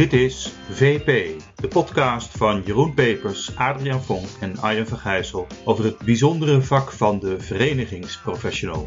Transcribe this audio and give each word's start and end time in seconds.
Dit 0.00 0.12
is 0.12 0.52
VP, 0.70 1.40
de 1.54 1.68
podcast 1.68 2.36
van 2.36 2.62
Jeroen 2.64 2.94
Pepers, 2.94 3.56
Adriaan 3.56 4.02
Vonk 4.02 4.26
en 4.40 4.58
Arjen 4.58 4.86
van 4.86 4.98
Gijssel 4.98 5.46
over 5.64 5.84
het 5.84 5.98
bijzondere 5.98 6.62
vak 6.62 6.92
van 6.92 7.18
de 7.18 7.40
verenigingsprofessional. 7.40 8.86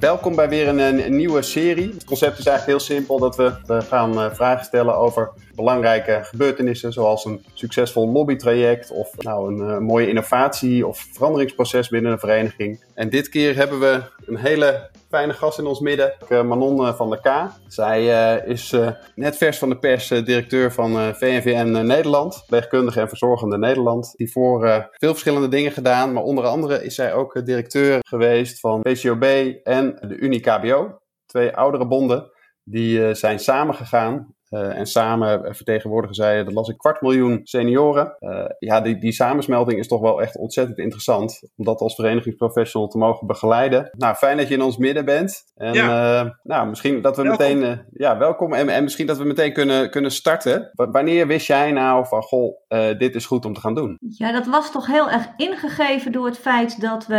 Welkom 0.00 0.34
bij 0.34 0.48
weer 0.48 0.68
een, 0.68 0.78
een, 0.78 1.16
nieuwe 1.16 1.42
serie. 1.42 1.88
Het 1.88 2.04
concept 2.04 2.38
is 2.38 2.46
eigenlijk 2.46 2.78
heel 2.78 2.96
simpel 2.96 3.18
dat 3.18 3.36
we, 3.36 3.52
we 3.66 3.80
gaan 3.80 4.12
uh, 4.12 4.26
vragen 4.32 4.64
stellen 4.64 4.96
over 4.96 5.32
belangrijke 5.60 6.20
gebeurtenissen, 6.22 6.92
zoals 6.92 7.24
een 7.24 7.44
succesvol 7.54 8.08
lobbytraject 8.08 8.90
of 8.90 9.16
nou, 9.16 9.54
een 9.54 9.68
uh, 9.68 9.78
mooie 9.78 10.08
innovatie 10.08 10.86
of 10.86 11.06
veranderingsproces 11.12 11.88
binnen 11.88 12.12
een 12.12 12.18
vereniging. 12.18 12.84
En 12.94 13.10
dit 13.10 13.28
keer 13.28 13.56
hebben 13.56 13.80
we 13.80 14.02
een 14.26 14.36
hele 14.36 14.90
fijne 15.08 15.32
gast 15.32 15.58
in 15.58 15.66
ons 15.66 15.80
midden, 15.80 16.14
eh, 16.28 16.42
Manon 16.42 16.94
van 16.94 17.10
der 17.10 17.20
K. 17.20 17.50
Zij 17.66 18.06
is 18.46 18.76
net 19.14 19.36
vers 19.36 19.58
van 19.58 19.68
de 19.68 19.78
pers 19.78 20.08
directeur 20.08 20.72
van 20.72 21.14
VNVN 21.14 21.86
Nederland, 21.86 22.44
pleegkundige 22.46 23.00
en 23.00 23.08
verzorgende 23.08 23.58
Nederland. 23.58 24.14
Die 24.16 24.32
voor 24.32 24.88
veel 24.90 25.10
verschillende 25.10 25.48
dingen 25.48 25.72
gedaan, 25.72 26.12
maar 26.12 26.22
onder 26.22 26.44
andere 26.44 26.84
is 26.84 26.94
zij 26.94 27.14
ook 27.14 27.44
directeur 27.46 27.98
geweest 28.06 28.60
van 28.60 28.82
PCOB 28.82 29.24
en 29.62 29.96
de 30.08 30.16
Unie-KBO. 30.16 30.98
Twee 31.26 31.56
oudere 31.56 31.86
bonden 31.86 32.30
die 32.64 33.14
zijn 33.14 33.38
samengegaan 33.38 34.34
uh, 34.50 34.78
en 34.78 34.86
samen 34.86 35.54
vertegenwoordigen 35.54 36.16
zij, 36.16 36.44
dat 36.44 36.52
las 36.52 36.68
ik, 36.68 36.78
kwart 36.78 37.00
miljoen 37.00 37.40
senioren. 37.44 38.16
Uh, 38.20 38.44
ja, 38.58 38.80
die, 38.80 38.98
die 38.98 39.12
samensmelting 39.12 39.78
is 39.78 39.88
toch 39.88 40.00
wel 40.00 40.22
echt 40.22 40.38
ontzettend 40.38 40.78
interessant. 40.78 41.42
Om 41.56 41.64
dat 41.64 41.80
als 41.80 41.94
verenigingsprofessional 41.94 42.88
te 42.88 42.98
mogen 42.98 43.26
begeleiden. 43.26 43.90
Nou, 43.92 44.14
fijn 44.14 44.36
dat 44.36 44.48
je 44.48 44.54
in 44.54 44.62
ons 44.62 44.76
midden 44.76 45.04
bent. 45.04 45.44
En 45.56 45.72
ja. 45.72 46.22
uh, 46.24 46.30
nou, 46.42 46.68
misschien 46.68 47.02
dat 47.02 47.16
we 47.16 47.22
welkom. 47.22 47.46
meteen... 47.46 47.84
ja, 47.92 48.18
welkom. 48.18 48.52
En, 48.52 48.68
en 48.68 48.82
misschien 48.82 49.06
dat 49.06 49.18
we 49.18 49.24
meteen 49.24 49.52
kunnen, 49.52 49.90
kunnen 49.90 50.10
starten. 50.10 50.70
W 50.74 50.84
wanneer 50.92 51.26
wist 51.26 51.46
jij 51.46 51.72
nou 51.72 52.06
van, 52.06 52.22
goh, 52.22 52.56
dit 52.98 53.14
is 53.14 53.26
goed 53.26 53.44
om 53.44 53.54
te 53.54 53.60
gaan 53.60 53.74
doen? 53.74 53.98
Ja, 54.00 54.32
dat 54.32 54.46
was 54.46 54.72
toch 54.72 54.86
heel 54.86 55.10
erg 55.10 55.28
ingegeven 55.36 56.12
door 56.12 56.26
het 56.26 56.38
feit 56.38 56.80
dat 56.80 57.06
we 57.06 57.16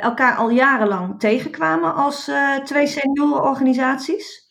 elkaar 0.00 0.36
al 0.36 0.50
jarenlang 0.50 1.20
tegenkwamen 1.20 1.94
als 1.94 2.30
twee 2.64 2.86
seniorenorganisaties. 2.86 4.41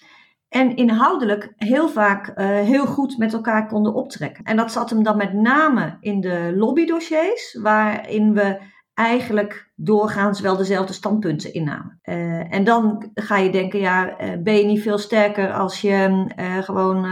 En 0.52 0.76
inhoudelijk 0.76 1.54
heel 1.58 1.90
vaak 1.90 2.28
uh, 2.28 2.36
heel 2.46 2.86
goed 2.86 3.18
met 3.18 3.34
elkaar 3.34 3.68
konden 3.68 3.94
optrekken. 3.94 4.44
En 4.44 4.56
dat 4.56 4.72
zat 4.72 4.90
hem 4.90 5.04
dan 5.04 5.18
met 5.18 5.34
name 5.34 5.98
in 6.00 6.22
de 6.22 6.54
lobbydossiers, 6.56 7.58
waarin 7.62 8.34
we 8.34 8.60
eigenlijk 8.94 9.72
doorgaans 9.76 10.40
wel 10.40 10.58
dezelfde 10.58 10.94
standpunten 10.94 11.54
innamen. 11.54 12.00
Uh, 12.04 12.54
en 12.54 12.64
dan 12.64 13.12
ga 13.14 13.38
je 13.38 13.52
denken, 13.52 13.80
ja, 13.80 14.22
uh, 14.22 14.30
ben 14.44 14.56
je 14.56 14.66
niet 14.66 14.82
veel 14.82 14.98
sterker 14.98 15.54
als 15.54 15.82
je 15.82 16.26
gewoon 16.64 17.08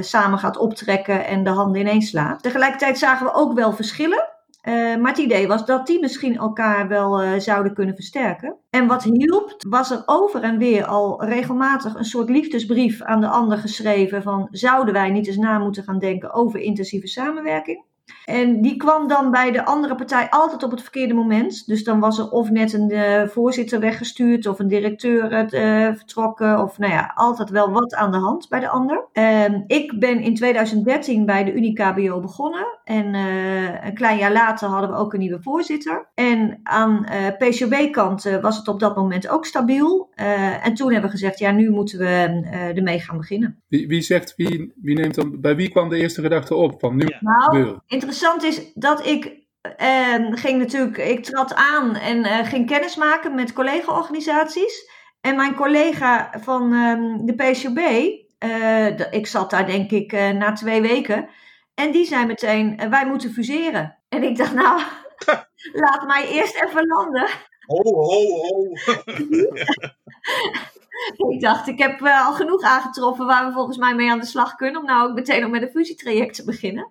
samen 0.00 0.38
gaat 0.38 0.58
optrekken 0.58 1.26
en 1.26 1.44
de 1.44 1.50
handen 1.50 1.80
ineens 1.80 2.08
slaat. 2.08 2.42
Tegelijkertijd 2.42 2.98
zagen 2.98 3.26
we 3.26 3.34
ook 3.34 3.52
wel 3.52 3.72
verschillen. 3.72 4.31
Uh, 4.68 4.96
maar 4.96 5.10
het 5.10 5.18
idee 5.18 5.46
was 5.46 5.66
dat 5.66 5.86
die 5.86 6.00
misschien 6.00 6.36
elkaar 6.36 6.88
wel 6.88 7.22
uh, 7.22 7.38
zouden 7.38 7.74
kunnen 7.74 7.94
versterken. 7.94 8.56
En 8.70 8.86
wat 8.86 9.02
hielp, 9.02 9.54
was 9.68 9.90
er 9.90 10.02
over 10.06 10.42
en 10.42 10.58
weer 10.58 10.84
al 10.84 11.24
regelmatig 11.24 11.94
een 11.94 12.04
soort 12.04 12.28
liefdesbrief 12.28 13.02
aan 13.02 13.20
de 13.20 13.28
ander 13.28 13.58
geschreven 13.58 14.22
van 14.22 14.48
zouden 14.50 14.94
wij 14.94 15.10
niet 15.10 15.26
eens 15.26 15.36
na 15.36 15.58
moeten 15.58 15.82
gaan 15.82 15.98
denken 15.98 16.32
over 16.32 16.60
intensieve 16.60 17.06
samenwerking. 17.06 17.84
En 18.24 18.62
die 18.62 18.76
kwam 18.76 19.08
dan 19.08 19.30
bij 19.30 19.50
de 19.50 19.64
andere 19.64 19.94
partij 19.94 20.30
altijd 20.30 20.62
op 20.62 20.70
het 20.70 20.82
verkeerde 20.82 21.14
moment. 21.14 21.66
Dus 21.66 21.84
dan 21.84 22.00
was 22.00 22.18
er 22.18 22.30
of 22.30 22.50
net 22.50 22.72
een 22.72 22.92
uh, 22.92 23.26
voorzitter 23.26 23.80
weggestuurd 23.80 24.46
of 24.46 24.58
een 24.58 24.68
directeur 24.68 25.32
uh, 25.32 25.94
vertrokken. 25.94 26.62
Of 26.62 26.78
nou 26.78 26.92
ja, 26.92 27.12
altijd 27.14 27.50
wel 27.50 27.70
wat 27.70 27.94
aan 27.94 28.10
de 28.10 28.18
hand 28.18 28.48
bij 28.48 28.60
de 28.60 28.68
ander. 28.68 29.06
Uh, 29.12 29.44
ik 29.66 29.98
ben 29.98 30.20
in 30.20 30.34
2013 30.34 31.26
bij 31.26 31.44
de 31.44 31.52
Unie-KBO 31.52 32.20
begonnen. 32.20 32.78
En 32.84 33.14
uh, 33.14 33.84
een 33.84 33.94
klein 33.94 34.18
jaar 34.18 34.32
later 34.32 34.68
hadden 34.68 34.90
we 34.90 34.96
ook 34.96 35.12
een 35.12 35.20
nieuwe 35.20 35.42
voorzitter. 35.42 36.10
En 36.14 36.60
aan 36.62 37.06
PCB-kant 37.38 38.38
was 38.40 38.56
het 38.56 38.68
op 38.68 38.80
dat 38.80 38.96
moment 38.96 39.28
ook 39.28 39.46
stabiel. 39.46 40.10
en 40.62 40.74
toen 40.74 40.92
hebben 40.92 41.10
we 41.10 41.16
gezegd, 41.16 41.38
ja, 41.38 41.50
nu 41.50 41.70
moeten 41.70 41.98
we 41.98 42.40
ermee 42.74 43.00
gaan 43.00 43.16
beginnen. 43.16 43.62
Wie, 43.68 43.88
wie 43.88 44.00
zegt, 44.00 44.34
wie, 44.36 44.72
wie 44.82 44.96
neemt 44.96 45.14
dan, 45.14 45.40
bij 45.40 45.56
wie 45.56 45.70
kwam 45.70 45.88
de 45.88 45.96
eerste 45.96 46.22
gedachte 46.22 46.54
op? 46.54 46.80
Van 46.80 46.96
nu 46.96 47.06
nou, 47.20 47.78
interessant 47.92 48.42
is 48.42 48.72
dat 48.74 49.06
ik 49.06 49.40
uh, 49.80 50.26
ging 50.30 50.58
natuurlijk, 50.58 50.96
ik 50.96 51.24
trad 51.24 51.54
aan 51.54 51.96
en 51.96 52.18
uh, 52.18 52.46
ging 52.46 52.66
kennis 52.66 52.96
maken 52.96 53.34
met 53.34 53.52
collega-organisaties. 53.52 54.90
En 55.20 55.36
mijn 55.36 55.54
collega 55.54 56.30
van 56.40 56.72
um, 56.72 57.26
de 57.26 57.34
PCB, 57.34 57.78
uh, 57.78 59.00
eh, 59.00 59.12
ik 59.12 59.26
zat 59.26 59.50
daar 59.50 59.66
denk 59.66 59.90
ik 59.90 60.12
eh, 60.12 60.30
na 60.30 60.52
twee 60.52 60.80
weken. 60.80 61.28
En 61.74 61.90
die 61.90 62.04
zei 62.04 62.26
meteen, 62.26 62.90
wij 62.90 63.06
moeten 63.06 63.32
fuseren. 63.32 63.98
En 64.08 64.22
ik 64.22 64.36
dacht, 64.36 64.54
nou, 64.54 64.80
laat 65.82 66.06
mij 66.06 66.28
eerst 66.28 66.62
even 66.62 66.86
landen. 66.86 67.28
Ho, 67.66 67.82
ho, 67.82 68.26
ho. 68.36 68.72
ik 71.32 71.40
dacht, 71.40 71.68
ik 71.68 71.78
heb 71.78 72.02
al 72.02 72.32
genoeg 72.32 72.62
aangetroffen 72.62 73.26
waar 73.26 73.46
we 73.46 73.52
volgens 73.52 73.76
mij 73.76 73.94
mee 73.94 74.10
aan 74.10 74.20
de 74.20 74.26
slag 74.26 74.54
kunnen. 74.54 74.80
Om 74.80 74.86
nou 74.86 75.08
ook 75.08 75.14
meteen 75.14 75.44
ook 75.44 75.50
met 75.50 75.62
een 75.62 75.70
fusietraject 75.70 76.34
te 76.34 76.44
beginnen. 76.44 76.90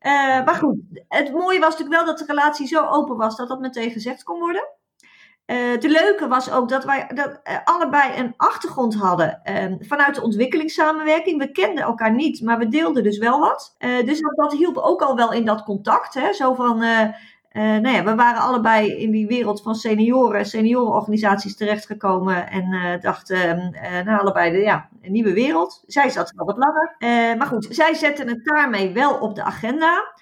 Uh, 0.00 0.44
maar 0.44 0.54
goed, 0.54 0.76
het 1.08 1.32
mooie 1.32 1.58
was 1.58 1.70
natuurlijk 1.70 1.96
wel 1.96 2.04
dat 2.04 2.18
de 2.18 2.24
relatie 2.24 2.66
zo 2.66 2.86
open 2.86 3.16
was 3.16 3.36
dat 3.36 3.48
dat 3.48 3.60
meteen 3.60 3.90
gezegd 3.90 4.22
kon 4.22 4.38
worden. 4.38 4.68
Uh, 5.46 5.70
het 5.70 5.82
leuke 5.82 6.28
was 6.28 6.50
ook 6.50 6.68
dat 6.68 6.84
wij 6.84 7.10
dat, 7.14 7.40
uh, 7.44 7.58
allebei 7.64 8.18
een 8.18 8.34
achtergrond 8.36 8.94
hadden 8.94 9.40
vanuit 9.80 10.14
de 10.14 10.22
ontwikkelingssamenwerking. 10.22 11.38
We 11.38 11.52
kenden 11.52 11.84
elkaar 11.84 12.14
niet, 12.14 12.42
maar 12.42 12.58
we 12.58 12.68
deelden 12.68 13.02
dus 13.02 13.18
wel 13.18 13.40
wat. 13.40 13.76
dus 13.78 14.20
dat, 14.20 14.36
dat, 14.36 14.52
hielp 14.52 14.76
ook 14.76 15.02
al 15.02 15.16
wel 15.16 15.32
in 15.32 15.44
dat 15.44 15.62
contact. 15.62 16.14
Hè? 16.14 16.32
Zo 16.32 16.54
van, 16.54 16.84
uh, 17.52 17.62
nou 17.62 17.88
ja, 17.88 18.04
we 18.04 18.14
waren 18.14 18.40
allebei 18.40 18.96
in 18.96 19.10
die 19.10 19.26
wereld 19.26 19.62
van 19.62 19.74
senioren, 19.74 20.46
seniorenorganisaties 20.46 21.56
terechtgekomen 21.56 22.50
en 22.50 22.72
uh, 22.72 23.00
dachten, 23.00 23.74
uh, 23.74 24.04
nou 24.04 24.20
allebei 24.20 24.50
de, 24.50 24.58
ja, 24.58 24.88
een 25.02 25.12
nieuwe 25.12 25.32
wereld. 25.32 25.84
Zij 25.86 26.10
zat 26.10 26.32
al 26.36 26.46
wat 26.46 26.56
langer. 26.56 26.96
maar 27.36 27.46
goed, 27.46 27.66
zij 27.70 27.94
zetten 27.94 28.28
het 28.28 28.44
daarmee 28.44 28.92
wel 28.92 29.14
op 29.14 29.34
de 29.34 29.42
agenda 29.42 30.12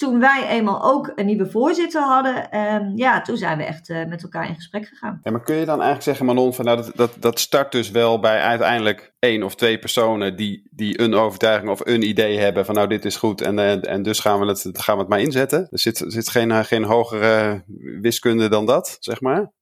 toen 0.00 0.20
wij 0.20 0.46
eenmaal 0.48 0.82
ook 0.82 1.12
een 1.14 1.26
nieuwe 1.26 1.50
voorzitter 1.50 2.02
hadden, 2.02 2.58
um, 2.58 2.92
ja, 2.96 3.20
toen 3.20 3.36
zijn 3.36 3.58
we 3.58 3.64
echt 3.64 3.88
uh, 3.88 4.06
met 4.06 4.22
elkaar 4.22 4.48
in 4.48 4.54
gesprek 4.54 4.86
gegaan. 4.86 5.20
Ja, 5.22 5.30
maar 5.30 5.42
kun 5.42 5.54
je 5.54 5.64
dan 5.64 5.74
eigenlijk 5.74 6.02
zeggen, 6.02 6.26
Manon, 6.26 6.54
van, 6.54 6.64
nou, 6.64 6.76
dat, 6.76 6.90
dat, 6.94 7.16
dat 7.18 7.38
start 7.38 7.72
dus 7.72 7.90
wel 7.90 8.20
bij 8.20 8.40
uiteindelijk 8.40 9.12
één 9.18 9.42
of 9.42 9.54
twee 9.54 9.78
personen 9.78 10.36
die, 10.36 10.68
die 10.70 11.00
een 11.00 11.14
overtuiging 11.14 11.70
of 11.70 11.80
een 11.86 12.02
idee 12.02 12.38
hebben 12.38 12.64
van 12.64 12.74
nou 12.74 12.88
dit 12.88 13.04
is 13.04 13.16
goed 13.16 13.40
en, 13.40 13.58
uh, 13.58 13.90
en 13.90 14.02
dus 14.02 14.20
gaan 14.20 14.40
we, 14.40 14.46
het, 14.46 14.70
gaan 14.72 14.94
we 14.94 15.00
het 15.00 15.10
maar 15.10 15.20
inzetten. 15.20 15.68
Er 15.70 15.78
zit, 15.78 16.00
er 16.00 16.12
zit 16.12 16.28
geen, 16.28 16.50
uh, 16.50 16.58
geen 16.58 16.84
hogere 16.84 17.62
wiskunde 18.00 18.48
dan 18.48 18.66
dat, 18.66 18.96
zeg 19.00 19.20
maar? 19.20 19.52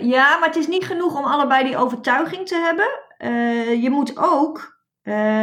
ja, 0.00 0.38
maar 0.38 0.48
het 0.48 0.56
is 0.56 0.68
niet 0.68 0.84
genoeg 0.84 1.18
om 1.18 1.24
allebei 1.24 1.64
die 1.64 1.76
overtuiging 1.76 2.46
te 2.46 2.56
hebben. 2.56 2.88
je 3.80 3.90
moet 3.90 4.12
ook 4.16 4.80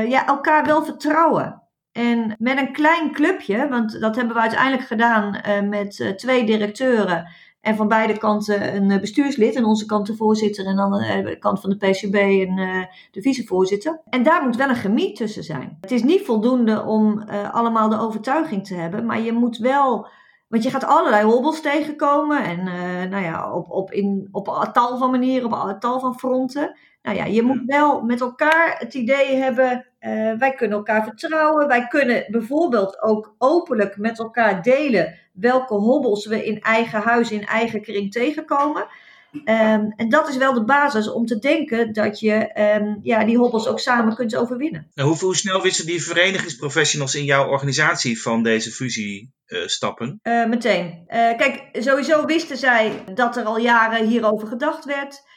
ja, 0.08 0.28
elkaar 0.28 0.66
wel 0.66 0.84
vertrouwen. 0.84 1.69
En 1.92 2.36
met 2.38 2.58
een 2.58 2.72
klein 2.72 3.12
clubje, 3.12 3.68
want 3.68 4.00
dat 4.00 4.16
hebben 4.16 4.36
we 4.36 4.42
uiteindelijk 4.42 4.88
gedaan 4.88 5.36
uh, 5.36 5.70
met 5.70 6.00
uh, 6.00 6.10
twee 6.10 6.46
directeuren 6.46 7.28
en 7.62 7.76
van 7.76 7.88
beide 7.88 8.18
kanten 8.18 8.76
een 8.76 8.90
uh, 8.90 9.00
bestuurslid. 9.00 9.56
Aan 9.56 9.66
onze 9.66 9.86
kant 9.86 10.08
de 10.08 10.16
voorzitter 10.16 10.66
en 10.66 10.80
aan 10.80 10.92
de 10.92 11.38
kant 11.40 11.62
van 11.62 11.70
de 11.70 11.76
PCB 11.78 12.16
en 12.16 12.88
de 13.12 13.22
vicevoorzitter. 13.22 14.02
En 14.10 14.24
daar 14.24 14.44
moet 14.44 14.56
wel 14.56 14.70
een 14.70 14.76
chemie 14.76 15.14
tussen 15.14 15.44
zijn. 15.44 15.78
Het 15.82 15.92
is 15.92 16.04
niet 16.04 16.22
voldoende 16.22 16.84
om 16.84 17.20
allemaal 17.52 17.90
de 17.90 18.00
overtuiging 18.00 18.66
te 18.68 18.76
hebben, 18.76 19.06
maar 19.06 19.22
je 19.22 19.34
moet 19.34 19.58
wel. 19.58 20.08
Want 20.48 20.64
je 20.64 20.70
gaat 20.70 20.86
allerlei 20.86 21.26
hobbels 21.26 21.62
tegenkomen 21.62 22.44
en 22.44 22.64
nou 23.10 23.24
ja, 23.24 23.54
op, 23.54 23.70
op, 23.70 23.92
in, 23.92 24.28
op 24.32 24.70
tal 24.74 24.98
van 24.98 25.12
manieren, 25.12 25.54
op 25.54 25.80
tal 25.80 26.00
van 26.00 26.20
fronten. 26.20 26.78
Nou 27.02 27.18
ja, 27.18 27.26
je 27.26 27.42
moet 27.42 27.62
wel 27.66 28.02
met 28.02 28.22
elkaar 28.22 28.76
het 28.78 28.94
idee 28.94 29.36
hebben, 29.36 29.89
uh, 30.00 30.34
wij 30.38 30.54
kunnen 30.54 30.78
elkaar 30.78 31.04
vertrouwen. 31.04 31.68
Wij 31.68 31.88
kunnen 31.88 32.26
bijvoorbeeld 32.28 33.02
ook 33.02 33.36
openlijk 33.38 33.98
met 33.98 34.20
elkaar 34.20 34.62
delen 34.62 35.20
welke 35.34 35.74
hobbels 35.74 36.26
we 36.26 36.46
in 36.46 36.62
eigen 36.62 37.02
huis, 37.02 37.32
in 37.32 37.46
eigen 37.46 37.82
kring 37.82 38.12
tegenkomen. 38.12 38.88
Um, 39.34 39.94
en 39.96 40.10
dat 40.10 40.30
is 40.30 40.38
wel 40.38 40.54
de 40.54 40.64
basis 40.64 41.12
om 41.12 41.26
te 41.26 41.40
denken 41.40 41.94
dat 41.94 42.20
je 42.20 42.62
um, 42.82 43.00
ja, 43.04 43.26
die 43.26 43.38
hobbels 43.38 43.68
ook 43.68 43.80
samen 43.80 44.16
kunt 44.16 44.36
overwinnen. 44.36 44.92
Nou, 44.94 45.10
hoe, 45.10 45.20
hoe, 45.20 45.36
snel 45.36 45.62
wisten 45.62 45.86
die 45.86 46.04
verenigingsprofessionals 46.04 47.16
in 47.16 47.24
jouw 47.24 47.48
organisatie 47.48 48.22
van 48.22 48.44
deze 48.44 48.72
fusie 48.72 49.34
uh, 49.48 49.68
stappen? 49.68 50.20
Uh, 50.24 50.46
meteen. 50.46 51.04
kijk, 51.08 51.70
sowieso 51.72 52.26
wisten 52.26 52.58
zij 52.58 53.04
dat 53.14 53.38
er 53.38 53.44
al 53.44 53.60
jaren 53.60 54.08
hierover 54.08 54.48
gedacht 54.48 54.86
werd. 54.86 55.28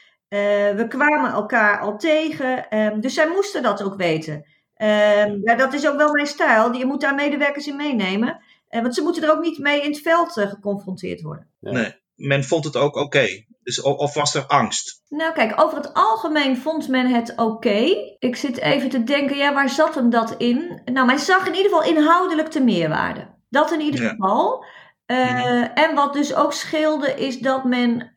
We 0.76 0.86
kwamen 0.88 1.30
elkaar 1.30 1.80
al 1.80 1.96
tegen, 1.96 2.78
um, 2.78 3.00
dus 3.00 3.14
zij 3.14 3.28
moesten 3.28 3.62
dat 3.62 3.82
ook 3.82 3.96
weten. 3.96 4.44
Um, 4.76 5.40
ja, 5.44 5.54
dat 5.56 5.72
is 5.72 5.88
ook 5.88 5.96
wel 5.96 6.12
mijn 6.12 6.26
stijl. 6.26 6.72
Je 6.72 6.86
moet 6.86 7.00
daar 7.00 7.14
medewerkers 7.14 7.66
in 7.66 7.76
meenemen. 7.76 8.40
Eh, 8.68 8.82
want 8.82 8.94
ze 8.94 9.02
moeten 9.02 9.22
er 9.22 9.30
ook 9.32 9.42
niet 9.42 9.58
mee 9.58 9.82
in 9.82 9.90
het 9.90 10.00
veld 10.00 10.36
eh, 10.36 10.48
geconfronteerd 10.48 11.20
worden. 11.20 11.50
Nee. 11.60 11.94
Men 12.14 12.44
vond 12.44 12.64
het 12.64 12.76
ook 12.76 12.96
oké. 12.96 13.26
Dus, 13.62 13.80
of 13.82 14.14
was 14.14 14.34
er 14.34 14.46
angst? 14.46 15.02
Nou 15.08 15.32
kijk, 15.32 15.60
over 15.60 15.76
het 15.76 15.94
algemeen 15.94 16.56
vond 16.56 16.88
men 16.88 17.06
het 17.06 17.32
oké. 17.36 17.86
Ik 18.18 18.36
zit 18.36 18.58
even 18.58 18.88
te 18.88 19.04
denken, 19.04 19.36
ja, 19.36 19.54
waar 19.54 19.68
zat 19.68 19.94
hem 19.94 20.10
dat 20.10 20.34
in? 20.38 20.80
Nou, 20.84 21.06
men 21.06 21.18
zag 21.18 21.46
in 21.46 21.54
ieder 21.54 21.70
geval 21.72 21.84
inhoudelijk 21.96 22.50
de 22.52 22.60
meerwaarde. 22.62 23.26
Dat 23.48 23.72
in 23.72 23.80
ieder 23.80 24.02
Ja. 24.02 24.08
geval. 24.08 24.64
Eh, 25.06 25.78
En 25.78 25.94
wat 25.94 26.12
dus 26.12 26.34
ook 26.34 26.52
scheelde, 26.52 27.14
is 27.14 27.38
dat 27.38 27.64
men 27.64 28.14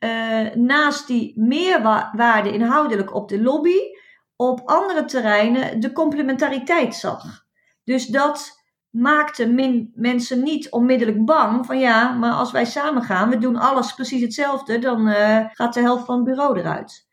naast 0.54 1.08
die 1.08 1.34
meerwaarde 1.40 2.52
inhoudelijk 2.52 3.14
op 3.16 3.30
de 3.30 3.42
lobby, 3.42 3.78
op 4.36 4.62
andere 4.66 5.06
terreinen 5.06 5.80
de 5.80 5.92
complementariteit 5.92 6.96
zag. 6.96 7.46
Dus 7.84 8.06
dat 8.06 8.64
maakte 8.90 9.48
mensen 9.94 10.44
niet 10.44 10.72
onmiddellijk 10.72 11.26
bang 11.26 11.66
van 11.66 11.80
ja, 11.80 12.12
maar 12.12 12.32
als 12.32 12.52
wij 12.52 12.66
samen 12.66 13.04
gaan, 13.04 13.30
we 13.30 13.38
doen 13.38 13.56
alles 13.56 13.94
precies 13.94 14.22
hetzelfde, 14.22 14.80
dan 14.80 15.08
eh, 15.08 15.46
gaat 15.52 15.74
de 15.74 15.80
helft 15.80 16.06
van 16.06 16.16
het 16.16 16.26
bureau 16.26 16.60
eruit. 16.60 17.08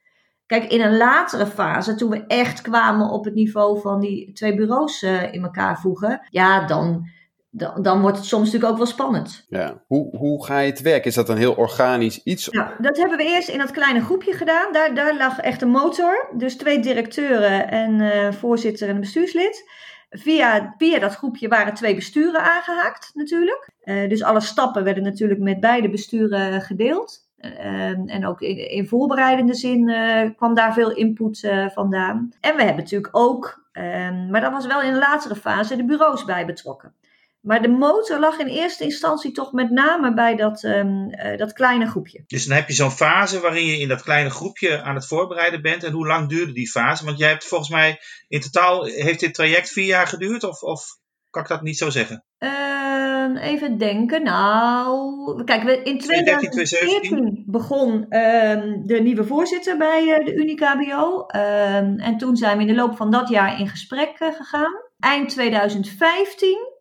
Kijk, 0.46 0.64
in 0.64 0.80
een 0.80 0.96
latere 0.96 1.46
fase, 1.46 1.94
toen 1.94 2.10
we 2.10 2.26
echt 2.26 2.60
kwamen 2.60 3.10
op 3.10 3.24
het 3.24 3.34
niveau 3.34 3.80
van 3.80 4.00
die 4.00 4.32
twee 4.32 4.54
bureaus 4.54 5.02
eh, 5.02 5.32
in 5.32 5.42
elkaar 5.42 5.80
voegen, 5.80 6.26
ja, 6.30 6.66
dan, 6.66 7.08
dan, 7.54 7.82
dan 7.82 8.00
wordt 8.00 8.16
het 8.16 8.26
soms 8.26 8.44
natuurlijk 8.44 8.72
ook 8.72 8.78
wel 8.78 8.87
spannend. 8.87 9.44
Ja. 9.49 9.82
Hoe, 9.87 10.16
hoe 10.16 10.44
ga 10.44 10.58
je 10.58 10.70
het 10.70 10.81
werk? 10.81 11.04
Is 11.04 11.14
dat 11.14 11.28
een 11.28 11.37
heel 11.37 11.54
organisch 11.54 12.22
iets? 12.22 12.49
Nou, 12.49 12.70
dat 12.78 12.96
hebben 12.96 13.16
we 13.16 13.25
eerst 13.25 13.49
in 13.49 13.58
dat 13.58 13.70
kleine 13.70 14.00
groepje 14.00 14.32
gedaan. 14.32 14.72
Daar, 14.72 14.94
daar 14.94 15.16
lag 15.16 15.38
echt 15.38 15.62
een 15.62 15.69
motor. 15.69 16.28
Dus 16.37 16.56
twee 16.56 16.81
directeuren 16.81 17.69
en 17.70 18.00
eh, 18.00 18.32
voorzitter 18.32 18.88
en 18.88 18.94
een 18.94 19.00
bestuurslid. 19.00 19.70
Via, 20.10 20.75
via 20.78 20.99
dat 20.99 21.14
groepje 21.14 21.49
waren 21.49 21.75
twee 21.75 21.94
besturen 21.94 22.40
aangehaakt 22.40 23.10
natuurlijk. 23.14 23.70
Eh, 23.81 24.08
dus 24.08 24.22
alle 24.22 24.40
stappen 24.40 24.84
werden 24.84 25.02
natuurlijk 25.02 25.40
met 25.40 25.60
beide 25.60 25.90
besturen 25.90 26.60
gedeeld. 26.60 27.31
Eh, 27.43 28.14
en 28.14 28.26
ook 28.26 28.40
in, 28.40 28.70
in 28.70 28.87
voorbereidende 28.87 29.55
zin 29.55 29.88
eh, 29.88 30.31
kwam 30.37 30.55
daar 30.55 30.72
veel 30.72 30.93
input 30.94 31.50
vandaan. 31.72 32.32
En 32.40 32.56
we 32.56 32.62
hebben 32.62 32.82
natuurlijk 32.82 33.16
ook, 33.16 33.66
eh, 33.72 33.82
maar 34.31 34.40
dat 34.40 34.52
was 34.52 34.66
wel 34.66 34.82
in 34.82 34.93
een 34.93 34.98
latere 34.98 35.34
fase, 35.34 35.76
de 35.76 35.84
bureaus 35.84 36.25
bij 36.25 36.46
betrokken. 36.46 36.94
Maar 37.43 37.62
de 37.62 37.69
motor 37.69 38.19
lag 38.19 38.39
in 38.39 38.47
eerste 38.47 38.85
instantie 38.85 39.33
toch 39.33 39.53
met 39.53 39.71
name 39.71 40.15
bij 40.15 40.37
dat, 40.37 40.65
ehm, 40.65 41.09
eh, 41.09 41.39
dat 41.39 41.53
kleine 41.53 41.87
groepje. 41.87 42.25
Dus 42.27 42.47
dan 42.47 42.56
heb 42.56 42.69
je 42.69 42.75
zo'n 42.75 42.91
fase 42.91 43.41
waarin 43.41 43.67
je 43.67 43.79
in 43.79 43.89
dat 43.89 44.03
kleine 44.03 44.31
groepje 44.31 44.83
aan 44.83 44.94
het 44.94 45.06
voorbereiden 45.06 45.62
bent. 45.62 45.85
En 45.85 45.93
hoe 45.93 46.06
lang 46.06 46.29
duurde 46.29 46.53
die 46.53 46.71
fase? 46.71 47.05
Want 47.05 47.19
jij 47.19 47.29
hebt 47.29 47.44
volgens 47.44 47.71
mij 47.71 48.00
in 48.29 48.41
totaal, 48.41 48.85
heeft 48.85 49.21
dit 49.21 49.35
traject 49.35 49.71
vier 49.71 49.87
jaar 49.87 50.06
geduurd? 50.06 50.44
Of, 50.44 50.62
of 50.62 50.85
kan 51.31 51.43
ik 51.43 51.49
dat 51.49 51.62
niet 51.62 51.79
zo 51.79 51.91
zeggen? 51.91 52.25
Ehm, 52.39 53.37
even 53.37 53.79
denken. 53.79 54.23
Nou, 54.23 55.44
kijk, 55.44 55.62
we, 55.62 55.83
in 55.83 55.99
2013, 55.99 56.50
2014 56.50 57.44
begon 57.47 58.06
ehm, 58.09 58.83
de 58.83 59.00
nieuwe 59.00 59.25
voorzitter 59.25 59.77
bij 59.77 60.15
eh, 60.15 60.25
de 60.25 60.35
UniKBO. 60.35 61.27
Ehm, 61.27 61.99
en 61.99 62.17
toen 62.19 62.37
zijn 62.37 62.56
we 62.56 62.62
in 62.62 62.69
de 62.69 62.75
loop 62.75 62.97
van 62.97 63.11
dat 63.11 63.29
jaar 63.29 63.61
in 63.61 63.69
gesprek 63.69 64.17
eh, 64.19 64.29
gegaan. 64.35 64.73
Eind 64.99 65.29
2015 65.29 66.71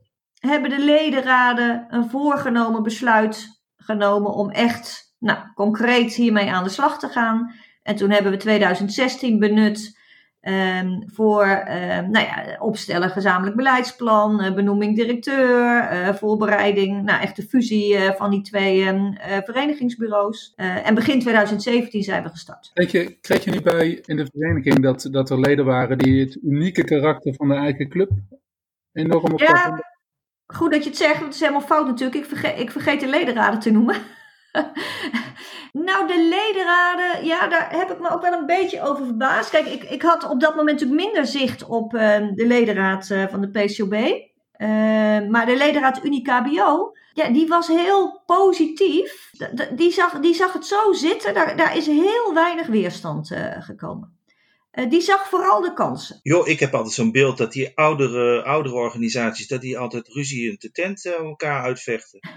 hebben 0.49 0.69
de 0.69 0.79
ledenraden 0.79 1.85
een 1.89 2.09
voorgenomen 2.09 2.83
besluit 2.83 3.61
genomen 3.75 4.33
om 4.33 4.49
echt 4.49 5.15
nou, 5.19 5.39
concreet 5.53 6.13
hiermee 6.13 6.51
aan 6.51 6.63
de 6.63 6.69
slag 6.69 6.99
te 6.99 7.07
gaan. 7.07 7.53
En 7.83 7.95
toen 7.95 8.09
hebben 8.09 8.31
we 8.31 8.37
2016 8.37 9.39
benut 9.39 9.99
Ehm, 10.41 11.01
voor 11.05 11.45
ehm, 11.45 12.09
nou 12.09 12.25
ja, 12.25 12.57
opstellen 12.59 13.09
gezamenlijk 13.09 13.55
beleidsplan, 13.55 14.41
eh, 14.41 14.53
benoeming 14.53 14.95
directeur, 14.95 15.79
eh, 15.79 16.13
voorbereiding, 16.13 17.03
nou 17.03 17.21
echt 17.21 17.35
de 17.35 17.43
fusie 17.43 17.95
eh, 17.95 18.11
van 18.11 18.29
die 18.29 18.41
twee 18.41 18.85
ehm, 18.85 19.13
eh, 19.13 19.37
verenigingsbureaus. 19.43 20.53
En 20.55 20.95
begin 20.95 21.19
2017 21.19 22.03
zijn 22.03 22.23
we 22.23 22.29
gestart. 22.29 22.71
Kreeg 22.73 22.91
je, 22.91 23.17
kreeg 23.21 23.43
je 23.43 23.51
niet 23.51 23.63
bij 23.63 24.01
in 24.05 24.15
de 24.15 24.27
vereniging 24.33 24.79
dat, 24.79 25.07
dat 25.11 25.29
er 25.29 25.39
leden 25.39 25.65
waren 25.65 25.97
die 25.97 26.19
het 26.19 26.39
unieke 26.43 26.83
karakter 26.83 27.33
van 27.33 27.47
de 27.47 27.55
eigen 27.55 27.89
club 27.89 28.11
enorm 28.91 29.33
op 29.33 29.39
Ja, 29.39 29.83
goed 30.55 30.71
dat 30.71 30.83
je 30.83 30.89
het 30.89 30.97
zegt, 30.97 31.13
want 31.13 31.25
het 31.25 31.33
is 31.33 31.39
helemaal 31.39 31.61
fout 31.61 31.87
natuurlijk. 31.87 32.15
Ik 32.15 32.25
vergeet, 32.25 32.59
ik 32.59 32.71
vergeet 32.71 32.99
de 32.99 33.07
ledenraden 33.07 33.59
te 33.59 33.71
noemen. 33.71 33.95
nou, 35.87 36.07
de 36.07 36.27
ledenraden, 36.29 37.25
ja, 37.25 37.47
daar 37.47 37.71
heb 37.71 37.91
ik 37.91 37.99
me 37.99 38.09
ook 38.09 38.21
wel 38.21 38.33
een 38.33 38.45
beetje 38.45 38.81
over 38.81 39.05
verbaasd. 39.05 39.49
Kijk, 39.49 39.65
ik, 39.65 39.83
ik 39.83 40.01
had 40.01 40.29
op 40.29 40.39
dat 40.39 40.55
moment 40.55 40.79
natuurlijk 40.79 41.07
minder 41.07 41.25
zicht 41.25 41.65
op 41.65 41.93
ehm, 41.93 42.33
de 42.33 42.47
ledenraad 42.47 43.09
eh, 43.09 43.27
van 43.27 43.41
de 43.41 43.49
PCOB. 43.49 43.93
Ehm, 44.51 45.29
maar 45.29 45.45
de 45.45 45.57
ledenraad 45.57 46.03
UniKBO, 46.03 46.91
ja, 47.13 47.29
die 47.29 47.47
was 47.47 47.67
heel 47.67 48.21
positief. 48.25 49.31
Die, 49.71 49.91
zag, 49.91 50.19
die 50.19 50.33
zag 50.33 50.53
het 50.53 50.65
zo 50.65 50.93
zitten, 50.93 51.33
daar, 51.33 51.57
daar 51.57 51.77
is 51.77 51.85
heel 51.85 52.33
weinig 52.33 52.67
weerstand 52.67 53.31
eh, 53.31 53.43
gekomen. 53.59 54.19
Eh, 54.71 54.89
die 54.89 55.01
zag 55.01 55.29
vooral 55.29 55.61
de 55.61 55.73
kansen. 55.73 56.19
Joh, 56.21 56.47
ik 56.47 56.59
heb 56.59 56.73
altijd 56.73 56.93
zo'n 56.93 57.11
beeld 57.11 57.37
dat 57.37 57.51
die 57.51 57.77
oudere, 57.77 58.43
oudere 58.43 58.75
organisaties, 58.75 59.47
dat 59.47 59.61
die 59.61 59.77
altijd 59.77 60.07
ruzie 60.07 60.49
in 60.49 60.55
de 60.59 60.71
tent 60.71 61.05
eh, 61.05 61.13
elkaar 61.13 61.63
uitvechten. 61.63 62.19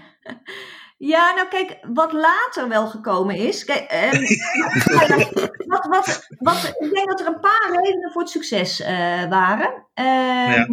Ja, 0.97 1.33
nou 1.33 1.47
kijk, 1.47 1.77
wat 1.93 2.11
later 2.13 2.69
wel 2.69 2.87
gekomen 2.87 3.35
is. 3.35 3.63
Kijk, 3.65 3.79
ehm, 3.89 4.21
wat, 5.73 5.85
wat, 5.89 6.27
wat, 6.39 6.75
ik 6.79 6.93
denk 6.93 7.07
dat 7.07 7.19
er 7.19 7.27
een 7.27 7.39
paar 7.39 7.79
redenen 7.83 8.11
voor 8.11 8.21
het 8.21 8.31
succes 8.31 8.81
eh, 8.81 9.29
waren. 9.29 9.85
Ehm, 9.93 10.05
Ja. 10.51 10.67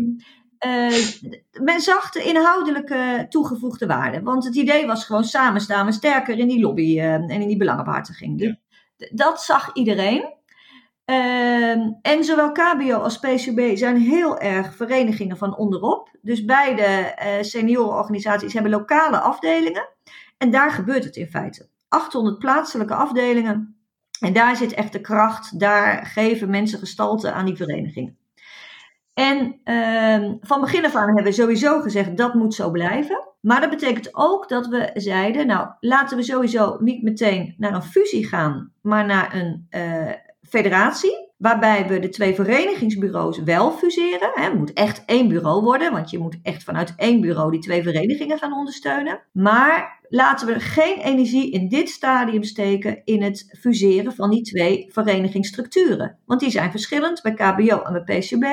eh, 0.58 0.98
men 1.60 1.80
zag 1.80 2.10
de 2.10 2.22
inhoudelijke 2.22 3.26
toegevoegde 3.28 3.86
waarde. 3.86 4.22
Want 4.22 4.44
het 4.44 4.54
idee 4.56 4.86
was 4.86 5.04
gewoon 5.04 5.24
samen 5.24 5.60
staan 5.60 5.86
we 5.86 5.92
sterker 5.92 6.38
in 6.38 6.48
die 6.48 6.60
lobby 6.60 6.98
eh, 6.98 7.12
en 7.12 7.30
in 7.30 7.48
die 7.48 7.56
belangenbehartiging. 7.56 8.40
Ja. 8.40 8.56
Dat 9.10 9.42
zag 9.42 9.70
iedereen. 9.74 10.34
Ehm, 11.04 11.92
en 12.02 12.24
zowel 12.24 12.52
KBO 12.52 12.98
als 12.98 13.18
PCB 13.18 13.76
zijn 13.76 13.96
heel 13.96 14.38
erg 14.38 14.74
verenigingen 14.74 15.36
van 15.36 15.56
onderop. 15.56 16.10
Dus 16.20 16.44
beide 16.44 16.82
eh 16.82 17.42
seniorenorganisaties 17.42 18.52
hebben 18.52 18.70
lokale 18.70 19.18
afdelingen. 19.18 19.88
En 20.38 20.50
daar 20.50 20.70
gebeurt 20.70 21.04
het 21.04 21.16
in 21.16 21.26
feite. 21.26 21.68
800 21.88 22.38
plaatselijke 22.38 22.94
afdelingen. 22.94 23.76
En 24.20 24.32
daar 24.32 24.56
zit 24.56 24.74
echt 24.74 24.92
de 24.92 25.00
kracht. 25.00 25.58
Daar 25.58 26.06
geven 26.06 26.50
mensen 26.50 26.78
gestalte 26.78 27.32
aan 27.32 27.44
die 27.44 27.56
verenigingen. 27.56 28.16
En 29.14 29.60
ehm, 29.64 30.34
van 30.40 30.60
begin 30.60 30.84
af 30.84 30.94
aan 30.94 31.06
hebben 31.06 31.24
we 31.24 31.32
sowieso 31.32 31.80
gezegd 31.80 32.16
dat 32.16 32.34
moet 32.34 32.54
zo 32.54 32.70
blijven. 32.70 33.28
Maar 33.40 33.60
dat 33.60 33.70
betekent 33.70 34.08
ook 34.12 34.48
dat 34.48 34.66
we 34.66 34.90
zeiden, 34.94 35.46
nou 35.46 35.68
laten 35.80 36.16
we 36.16 36.22
sowieso 36.22 36.76
niet 36.80 37.02
meteen 37.02 37.54
naar 37.58 37.74
een 37.74 37.82
fusie 37.82 38.26
gaan, 38.26 38.72
maar 38.80 39.06
naar 39.06 39.34
een 39.34 39.66
eh, 39.70 40.10
federatie. 40.52 41.30
Waarbij 41.36 41.86
we 41.88 41.98
de 41.98 42.08
twee 42.08 42.34
verenigingsbureaus 42.34 43.42
wel 43.42 43.70
fuseren. 43.72 44.30
Het 44.34 44.54
moet 44.54 44.72
echt 44.72 45.04
één 45.06 45.28
bureau 45.28 45.62
worden, 45.62 45.92
want 45.92 46.10
je 46.10 46.18
moet 46.18 46.38
echt 46.42 46.64
vanuit 46.64 46.92
één 46.96 47.20
bureau 47.20 47.50
die 47.50 47.60
twee 47.60 47.82
verenigingen 47.82 48.38
gaan 48.38 48.52
ondersteunen. 48.52 49.22
Maar 49.32 50.00
laten 50.08 50.46
we 50.46 50.60
geen 50.60 50.98
energie 50.98 51.50
in 51.50 51.68
dit 51.68 51.88
stadium 51.88 52.42
steken 52.42 53.00
in 53.04 53.22
het 53.22 53.56
fuseren 53.58 54.12
van 54.12 54.30
die 54.30 54.42
twee 54.42 54.86
verenigingsstructuren. 54.90 56.18
Want 56.26 56.40
die 56.40 56.50
zijn 56.50 56.70
verschillend 56.70 57.22
bij 57.22 57.34
KBO 57.34 57.82
en 57.82 58.04
bij 58.04 58.18
PCB. 58.18 58.44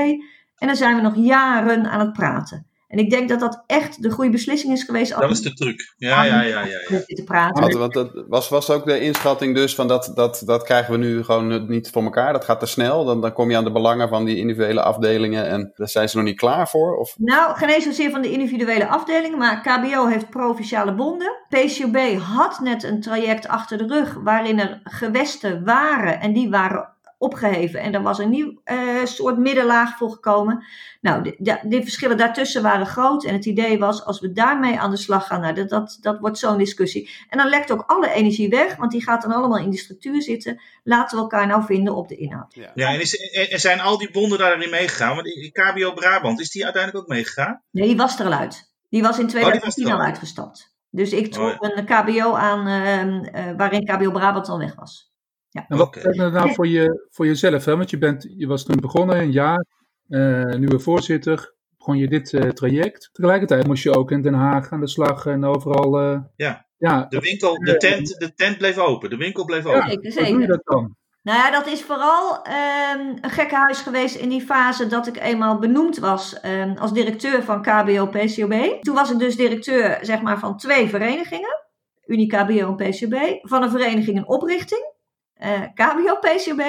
En 0.55 0.67
daar 0.67 0.75
zijn 0.75 0.95
we 0.95 1.01
nog 1.01 1.15
jaren 1.15 1.89
aan 1.89 1.99
het 1.99 2.13
praten. 2.13 2.68
En 2.89 2.97
ik 2.97 3.09
denk 3.09 3.29
dat 3.29 3.39
dat 3.39 3.63
echt 3.67 4.03
de 4.03 4.09
goede 4.09 4.31
beslissing 4.31 4.73
is 4.73 4.83
geweest. 4.83 5.11
Dat 5.11 5.19
we 5.19 5.29
is 5.29 5.41
de 5.41 5.53
truc. 5.53 5.93
Ja, 5.97 6.23
ja, 6.23 6.41
ja, 6.41 6.63
ja. 6.63 6.77
ja. 6.87 7.01
zitten 7.05 7.25
praten. 7.25 7.61
Want, 7.61 7.73
want 7.73 7.93
dat 7.93 8.25
was, 8.27 8.49
was 8.49 8.69
ook 8.69 8.85
de 8.85 8.99
inschatting 8.99 9.55
dus 9.55 9.75
van 9.75 9.87
dat, 9.87 10.11
dat, 10.15 10.41
dat 10.45 10.63
krijgen 10.63 10.91
we 10.91 10.99
nu 10.99 11.23
gewoon 11.23 11.69
niet 11.69 11.89
voor 11.89 12.03
elkaar. 12.03 12.33
Dat 12.33 12.45
gaat 12.45 12.59
te 12.59 12.65
snel. 12.65 13.05
Dan, 13.05 13.21
dan 13.21 13.33
kom 13.33 13.49
je 13.49 13.57
aan 13.57 13.63
de 13.63 13.71
belangen 13.71 14.09
van 14.09 14.25
die 14.25 14.37
individuele 14.37 14.81
afdelingen 14.81 15.47
en 15.47 15.71
daar 15.75 15.89
zijn 15.89 16.09
ze 16.09 16.17
nog 16.17 16.25
niet 16.25 16.37
klaar 16.37 16.69
voor. 16.69 16.97
Of, 16.97 17.15
Nou, 17.17 17.55
geen 17.55 17.69
eens 17.69 17.83
zozeer 17.83 18.11
van 18.11 18.21
de 18.21 18.31
individuele 18.31 18.87
afdelingen, 18.87 19.37
maar 19.37 19.61
KBO 19.61 20.07
heeft 20.07 20.29
provinciale 20.29 20.95
bonden. 20.95 21.35
PCOB 21.49 21.97
had 22.19 22.59
net 22.59 22.83
een 22.83 23.01
traject 23.01 23.47
achter 23.47 23.77
de 23.77 23.87
rug 23.87 24.13
waarin 24.23 24.59
er 24.59 24.79
gewesten 24.83 25.65
waren 25.65 26.19
en 26.19 26.33
die 26.33 26.49
waren 26.49 26.97
opgeheven. 27.19 27.79
En 27.79 27.93
er 27.93 28.01
was 28.01 28.19
een 28.19 28.29
nieuw 28.29 28.61
eh, 28.63 29.05
soort 29.05 29.37
middenlaag 29.37 29.97
voor 29.97 30.11
gekomen. 30.11 30.65
Nou, 31.01 31.23
de, 31.23 31.35
de, 31.37 31.59
de 31.63 31.81
verschillen 31.81 32.17
daartussen 32.17 32.61
waren 32.61 32.85
groot. 32.85 33.23
En 33.23 33.33
het 33.33 33.45
idee 33.45 33.79
was, 33.79 34.05
als 34.05 34.19
we 34.19 34.31
daarmee 34.31 34.79
aan 34.79 34.91
de 34.91 34.97
slag 34.97 35.27
gaan, 35.27 35.41
nou, 35.41 35.53
dat, 35.53 35.69
dat, 35.69 35.97
dat 36.01 36.19
wordt 36.19 36.37
zo'n 36.37 36.57
discussie. 36.57 37.09
En 37.29 37.37
dan 37.37 37.49
lekt 37.49 37.71
ook 37.71 37.83
alle 37.87 38.11
energie 38.11 38.49
weg, 38.49 38.75
want 38.75 38.91
die 38.91 39.03
gaat 39.03 39.21
dan 39.21 39.31
allemaal 39.31 39.57
in 39.59 39.69
die 39.69 39.79
structuur 39.79 40.21
zitten. 40.21 40.61
Laten 40.83 41.17
we 41.17 41.23
elkaar 41.23 41.47
nou 41.47 41.63
vinden 41.63 41.95
op 41.95 42.07
de 42.07 42.15
inhoud. 42.15 42.53
Ja, 42.73 42.93
en, 42.93 43.01
is, 43.01 43.15
en 43.49 43.59
zijn 43.59 43.79
al 43.79 43.97
die 43.97 44.11
bonden 44.11 44.37
daarin 44.37 44.69
meegegaan? 44.69 45.15
Want 45.15 45.25
die 45.25 45.51
KBO 45.51 45.93
Brabant, 45.93 46.39
is 46.39 46.51
die 46.51 46.63
uiteindelijk 46.63 47.03
ook 47.03 47.09
meegegaan? 47.09 47.61
Nee, 47.71 47.87
die 47.87 47.97
was 47.97 48.19
er 48.19 48.25
al 48.25 48.33
uit. 48.33 48.73
Die 48.89 49.01
was 49.01 49.17
in 49.17 49.23
was 49.23 49.31
2010 49.31 49.85
er 49.85 49.91
al 49.91 49.97
al 49.97 50.03
uit. 50.03 50.09
uitgestapt. 50.09 50.77
Dus 50.89 51.11
ik 51.11 51.31
trok 51.31 51.63
Oh, 51.63 51.77
een 51.77 51.85
KBO 51.85 52.33
aan 52.33 52.67
ehm, 52.67 53.23
eh, 53.23 53.55
waarin 53.57 53.85
KBO 53.85 54.11
Brabant 54.11 54.49
al 54.49 54.57
weg 54.57 54.75
was. 54.75 55.08
En 55.51 55.77
wat 55.77 55.91
betekent 55.91 56.17
dat 56.17 56.31
nou 56.33 56.53
voor, 56.53 56.67
je, 56.67 57.07
voor 57.09 57.25
jezelf? 57.25 57.65
Hè? 57.65 57.77
Want 57.77 57.89
je, 57.89 57.97
bent, 57.97 58.33
je 58.37 58.47
was 58.47 58.65
toen 58.65 58.79
begonnen, 58.79 59.17
een 59.19 59.31
jaar, 59.31 59.65
eh, 60.07 60.45
nieuwe 60.45 60.79
voorzitter, 60.79 61.53
begon 61.77 61.97
je 61.97 62.07
dit 62.07 62.33
eh, 62.33 62.49
traject. 62.49 63.09
Tegelijkertijd 63.11 63.67
moest 63.67 63.83
je 63.83 63.95
ook 63.97 64.11
in 64.11 64.21
Den 64.21 64.33
Haag 64.33 64.71
aan 64.71 64.79
de 64.79 64.87
slag 64.87 65.25
en 65.25 65.45
overal... 65.45 65.99
eh, 65.99 66.19
Ja. 66.35 66.65
ja, 66.77 67.05
De 67.09 67.19
winkel, 67.19 67.53
de 67.55 67.77
tent, 67.77 68.07
de 68.19 68.33
tent 68.33 68.57
bleef 68.57 68.77
open. 68.77 69.09
De 69.09 69.17
winkel 69.17 69.45
bleef 69.45 69.65
open. 69.65 69.81
Zeker, 69.89 70.01
hoe 70.03 70.11
doe 70.13 70.23
je 70.23 70.25
zeker. 70.39 70.47
dat 70.47 70.61
dan? 70.63 70.97
Nou 71.23 71.37
ja, 71.37 71.51
dat 71.51 71.67
is 71.67 71.81
vooral 71.81 72.43
ehm, 72.43 72.99
een 73.21 73.29
gekkenhuis 73.29 73.81
geweest 73.81 74.15
in 74.15 74.29
die 74.29 74.41
fase 74.41 74.87
dat 74.87 75.07
ik 75.07 75.19
eenmaal 75.19 75.59
benoemd 75.59 75.97
was 75.97 76.39
ehm, 76.39 76.77
als 76.77 76.93
directeur 76.93 77.43
van 77.43 77.61
KBO-PCOB. 77.61 78.81
Toen 78.81 78.95
was 78.95 79.11
ik 79.11 79.19
dus 79.19 79.35
directeur 79.35 79.97
zeg 80.01 80.21
maar, 80.21 80.39
van 80.39 80.57
twee 80.57 80.87
verenigingen, 80.87 81.63
Unie-KBO 82.05 82.75
en 82.77 82.89
PCOB. 82.89 83.39
Van 83.49 83.63
een 83.63 83.69
vereniging 83.69 84.17
een 84.17 84.27
oprichting, 84.27 84.93
eh 85.39 85.61
KBO-PCOB. 85.73 86.61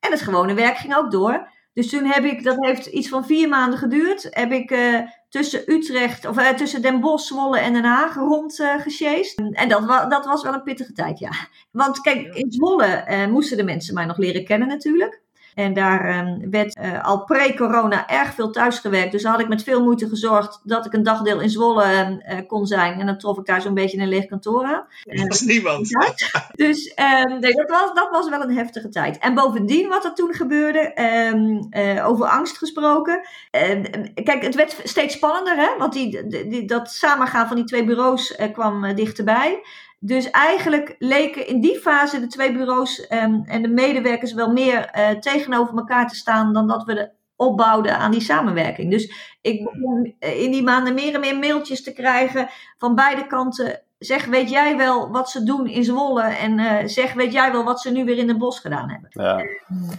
En 0.00 0.10
het 0.10 0.20
gewone 0.20 0.54
werk 0.54 0.76
ging 0.76 0.96
ook 0.96 1.10
door. 1.10 1.48
Dus 1.72 1.90
toen 1.90 2.04
heb 2.04 2.24
ik, 2.24 2.44
dat 2.44 2.56
heeft 2.58 2.86
iets 2.86 3.08
van 3.08 3.26
vier 3.26 3.48
maanden 3.48 3.78
geduurd, 3.78 4.26
heb 4.30 4.52
ik 4.52 4.70
eh, 4.70 5.00
tussen 5.28 5.72
Utrecht, 5.72 6.26
of 6.26 6.36
eh, 6.36 6.48
tussen 6.48 6.82
Den 6.82 7.00
Bosch, 7.00 7.26
Zwolle 7.26 7.58
en 7.58 7.72
Den 7.72 7.84
Haag 7.84 8.14
rond 8.14 8.62
gesjeest. 8.78 9.38
En 9.52 9.68
dat, 9.68 9.84
wa 9.84 10.06
dat 10.06 10.26
was 10.26 10.42
wel 10.42 10.54
een 10.54 10.62
pittige 10.62 10.92
tijd, 10.92 11.18
ja. 11.18 11.30
Want 11.70 12.00
kijk, 12.00 12.34
in 12.34 12.52
Zwolle 12.52 13.26
moesten 13.30 13.56
de 13.56 13.64
mensen 13.64 13.94
mij 13.94 14.04
nog 14.04 14.16
leren 14.16 14.44
kennen 14.44 14.68
natuurlijk. 14.68 15.22
En 15.54 15.72
daar 15.72 16.04
ehm, 16.04 16.50
werd 16.50 16.74
eh, 16.76 17.04
al 17.04 17.24
pre-corona 17.24 18.08
erg 18.08 18.34
veel 18.34 18.50
thuisgewerkt. 18.50 19.12
Dus 19.12 19.24
had 19.24 19.40
ik 19.40 19.48
met 19.48 19.62
veel 19.62 19.82
moeite 19.82 20.08
gezorgd 20.08 20.60
dat 20.64 20.86
ik 20.86 20.92
een 20.92 21.02
dagdeel 21.02 21.40
in 21.40 21.50
Zwolle 21.50 21.82
ehm, 21.82 22.12
eh, 22.18 22.38
kon 22.46 22.66
zijn. 22.66 23.00
En 23.00 23.06
dan 23.06 23.18
trof 23.18 23.38
ik 23.38 23.46
daar 23.46 23.62
zo'n 23.62 23.74
beetje 23.74 23.98
een 23.98 24.08
leeg 24.08 24.26
kantoor 24.26 24.64
aan. 24.64 24.86
Er 25.04 25.26
was 25.28 25.40
niemand. 25.40 25.88
Dus 26.54 26.94
ehm, 26.94 27.38
nee, 27.38 27.52
dat, 27.54 27.70
was, 27.70 27.94
dat 27.94 28.08
was 28.10 28.28
wel 28.28 28.42
een 28.42 28.56
heftige 28.56 28.88
tijd. 28.88 29.18
En 29.18 29.34
bovendien, 29.34 29.88
wat 29.88 30.04
er 30.04 30.14
toen 30.14 30.32
gebeurde, 30.34 30.78
eh, 30.78 32.08
over 32.08 32.26
angst 32.26 32.58
gesproken. 32.58 33.20
Kijk, 34.14 34.42
het 34.42 34.54
werd 34.54 34.80
steeds 34.84 35.14
spannender, 35.14 35.56
hè? 35.56 35.68
want 35.78 35.92
die, 35.92 36.26
die, 36.26 36.48
die- 36.48 36.64
dat 36.66 36.90
samengaan 36.90 37.46
van 37.46 37.56
die 37.56 37.64
twee 37.64 37.84
bureaus 37.84 38.36
kwam 38.52 38.94
dichterbij. 38.94 39.62
Dus 40.02 40.30
eigenlijk 40.30 40.94
leken 40.98 41.46
in 41.46 41.60
die 41.60 41.78
fase 41.78 42.20
de 42.20 42.26
twee 42.26 42.52
bureaus 42.52 43.06
ehm, 43.06 43.40
en 43.44 43.62
de 43.62 43.68
medewerkers 43.68 44.32
wel 44.32 44.52
meer 44.52 44.84
eh, 44.84 45.10
tegenover 45.10 45.76
elkaar 45.76 46.08
te 46.08 46.14
staan 46.14 46.52
dan 46.52 46.68
dat 46.68 46.84
we 46.84 46.94
de 46.94 47.10
opbouwden 47.36 47.98
aan 47.98 48.10
die 48.10 48.20
samenwerking. 48.20 48.90
Dus 48.90 49.12
ik 49.40 49.64
begon 49.64 50.14
eh, 50.18 50.42
in 50.42 50.50
die 50.50 50.62
maanden 50.62 50.94
meer 50.94 51.14
en 51.14 51.20
meer 51.20 51.38
mailtjes 51.38 51.82
te 51.82 51.92
krijgen 51.92 52.48
van 52.78 52.94
beide 52.94 53.26
kanten. 53.26 53.82
Zeg, 53.98 54.26
weet 54.26 54.50
jij 54.50 54.76
wel 54.76 55.10
wat 55.10 55.30
ze 55.30 55.42
doen 55.44 55.66
in 55.66 55.84
Zwolle? 55.84 56.22
En 56.22 56.58
eh, 56.58 56.86
zeg, 56.86 57.12
weet 57.12 57.32
jij 57.32 57.52
wel 57.52 57.64
wat 57.64 57.80
ze 57.80 57.90
nu 57.90 58.04
weer 58.04 58.18
in 58.18 58.28
het 58.28 58.38
bos 58.38 58.58
gedaan 58.58 58.90
hebben? 58.90 59.08
Ja. 59.12 59.44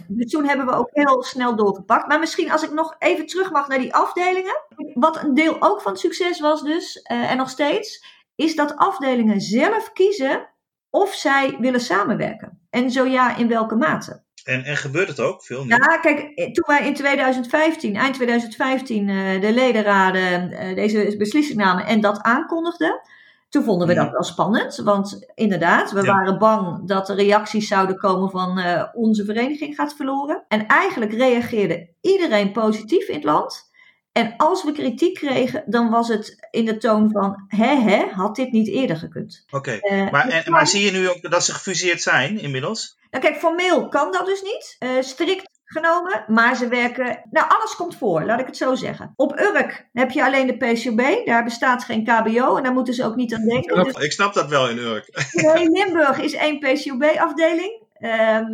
Dus 0.08 0.30
toen 0.30 0.48
hebben 0.48 0.66
we 0.66 0.72
ook 0.72 0.90
heel 0.92 1.22
snel 1.22 1.56
doorgepakt. 1.56 2.08
Maar 2.08 2.18
misschien 2.18 2.52
als 2.52 2.62
ik 2.62 2.72
nog 2.72 2.96
even 2.98 3.26
terug 3.26 3.50
mag 3.50 3.68
naar 3.68 3.78
die 3.78 3.94
afdelingen. 3.94 4.60
Wat 4.94 5.22
een 5.22 5.34
deel 5.34 5.56
ook 5.58 5.80
van 5.80 5.92
het 5.92 6.00
succes 6.00 6.40
was 6.40 6.62
dus, 6.62 7.02
en 7.02 7.36
nog 7.36 7.50
steeds, 7.50 8.04
is 8.34 8.54
dat 8.54 8.76
afdelingen 8.76 9.40
zelf 9.40 9.92
kiezen 9.92 10.48
of 10.90 11.14
zij 11.14 11.56
willen 11.58 11.80
samenwerken. 11.80 12.60
En 12.70 12.90
zo 12.90 13.04
ja, 13.06 13.36
in 13.36 13.48
welke 13.48 13.74
mate. 13.76 14.22
En, 14.44 14.64
en 14.64 14.76
gebeurt 14.76 15.08
het 15.08 15.20
ook? 15.20 15.44
Veel. 15.44 15.64
Ja, 15.66 15.76
kijk, 16.00 16.18
eh, 16.20 16.50
toen 16.52 16.64
wij 16.66 16.86
in 16.86 16.94
2015, 16.94 17.96
eind 17.96 18.14
2015, 18.14 19.08
eh, 19.08 19.40
de 19.40 19.52
ledenraden 19.52 20.50
eh, 20.52 20.74
deze 20.74 21.14
beslissing 21.18 21.58
namen 21.58 21.86
en 21.86 22.00
dat 22.00 22.22
aankondigden, 22.22 23.00
toen 23.48 23.62
vonden 23.64 23.86
we 23.88 23.94
Ja. 23.94 24.02
dat 24.02 24.12
wel 24.12 24.22
spannend. 24.22 24.76
Want 24.76 25.26
inderdaad, 25.34 25.90
we 25.92 26.02
Ja. 26.02 26.12
waren 26.14 26.38
bang 26.38 26.88
dat 26.88 27.08
er 27.08 27.16
reacties 27.16 27.68
zouden 27.68 27.96
komen 27.98 28.30
van 28.30 28.60
onze 28.94 29.24
vereniging 29.24 29.74
gaat 29.74 29.94
verloren. 29.94 30.44
En 30.48 30.66
eigenlijk 30.66 31.12
reageerde 31.12 31.88
iedereen 32.00 32.52
positief 32.52 33.08
in 33.08 33.14
het 33.14 33.24
land. 33.24 33.70
En 34.12 34.34
als 34.36 34.64
we 34.64 34.72
kritiek 34.72 35.14
kregen, 35.14 35.62
dan 35.66 35.90
was 35.90 36.08
het 36.08 36.46
in 36.50 36.64
de 36.64 36.76
toon 36.76 37.10
van: 37.10 37.44
hè, 37.48 37.74
hè, 37.80 38.06
had 38.10 38.36
dit 38.36 38.52
niet 38.52 38.68
eerder 38.68 38.96
gekund? 38.96 39.44
Oké. 39.50 39.70
Eh, 39.70 40.10
Maar, 40.10 40.28
dus 40.28 40.44
maar 40.48 40.66
zie 40.66 40.84
je 40.84 40.90
nu 40.90 41.08
ook 41.08 41.30
dat 41.30 41.44
ze 41.44 41.52
gefuseerd 41.54 42.02
zijn 42.02 42.38
inmiddels? 42.40 42.96
nou, 43.10 43.24
kijk, 43.24 43.36
formeel 43.36 43.88
kan 43.88 44.12
dat 44.12 44.26
dus 44.26 44.42
niet, 44.42 44.76
eh, 44.78 44.88
strikt 45.00 45.50
genomen, 45.64 46.24
maar 46.26 46.56
ze 46.56 46.68
werken. 46.68 47.22
Nou, 47.30 47.48
alles 47.48 47.76
komt 47.76 47.96
voor, 47.96 48.24
laat 48.24 48.40
ik 48.40 48.46
het 48.46 48.56
zo 48.56 48.74
zeggen. 48.74 49.12
Op 49.16 49.38
Urk 49.38 49.88
heb 49.92 50.10
je 50.10 50.24
alleen 50.24 50.46
de 50.46 50.56
PCB, 50.56 51.26
daar 51.26 51.44
bestaat 51.44 51.84
geen 51.84 52.04
KBO 52.04 52.56
en 52.56 52.62
daar 52.62 52.72
moeten 52.72 52.94
ze 52.94 53.04
ook 53.04 53.16
niet 53.16 53.34
aan 53.34 53.44
denken. 53.44 53.84
Dus 53.84 53.94
Ik 54.04 54.12
snap 54.12 54.34
dat 54.34 54.48
wel 54.48 54.68
in 54.68 54.78
Urk. 54.78 55.30
nee, 55.32 55.68
Limburg 55.78 56.18
is 56.20 56.32
één 56.34 56.58
PCB-afdeling, 56.58 57.80
Ja. 57.98 58.46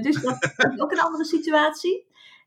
dus 0.00 0.20
dat 0.22 0.50
is 0.72 0.80
ook 0.80 0.92
een 0.92 1.00
andere 1.00 1.24
situatie. 1.24 2.06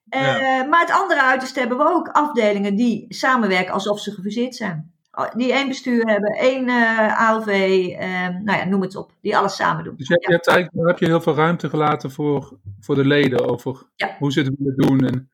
Eh, 0.09 0.21
Ja. 0.21 0.63
Maar 0.63 0.79
het 0.79 0.91
andere 0.91 1.21
uiterste 1.23 1.59
hebben 1.59 1.77
we 1.77 1.83
ook 1.83 2.07
afdelingen 2.07 2.75
die 2.75 3.05
samenwerken 3.09 3.73
alsof 3.73 3.99
ze 3.99 4.11
gefuseerd 4.11 4.55
zijn. 4.55 4.91
Die 5.35 5.53
één 5.53 5.67
bestuur 5.67 6.05
hebben, 6.05 6.31
één 6.31 6.69
eh, 6.69 7.27
ALV, 7.29 7.47
ehm, 7.47 8.43
nou 8.43 8.57
ja, 8.57 8.65
noem 8.65 8.81
het 8.81 8.95
op, 8.95 9.11
die 9.21 9.37
alles 9.37 9.55
samen 9.55 9.83
doen. 9.83 9.95
Dus 9.97 10.07
je, 10.07 10.17
je 10.27 10.31
hebt 10.33 10.47
eigenlijk 10.47 10.77
daar 10.77 10.87
heb 10.87 10.99
je 10.99 11.05
heel 11.05 11.21
veel 11.21 11.35
ruimte 11.35 11.69
gelaten 11.69 12.11
voor, 12.11 12.57
voor 12.79 12.95
de 12.95 13.05
leden 13.05 13.49
over 13.49 13.83
Ja. 13.95 14.15
hoe 14.19 14.31
ze 14.31 14.39
het 14.39 14.55
willen 14.57 14.75
doen. 14.75 14.99
En 15.05 15.29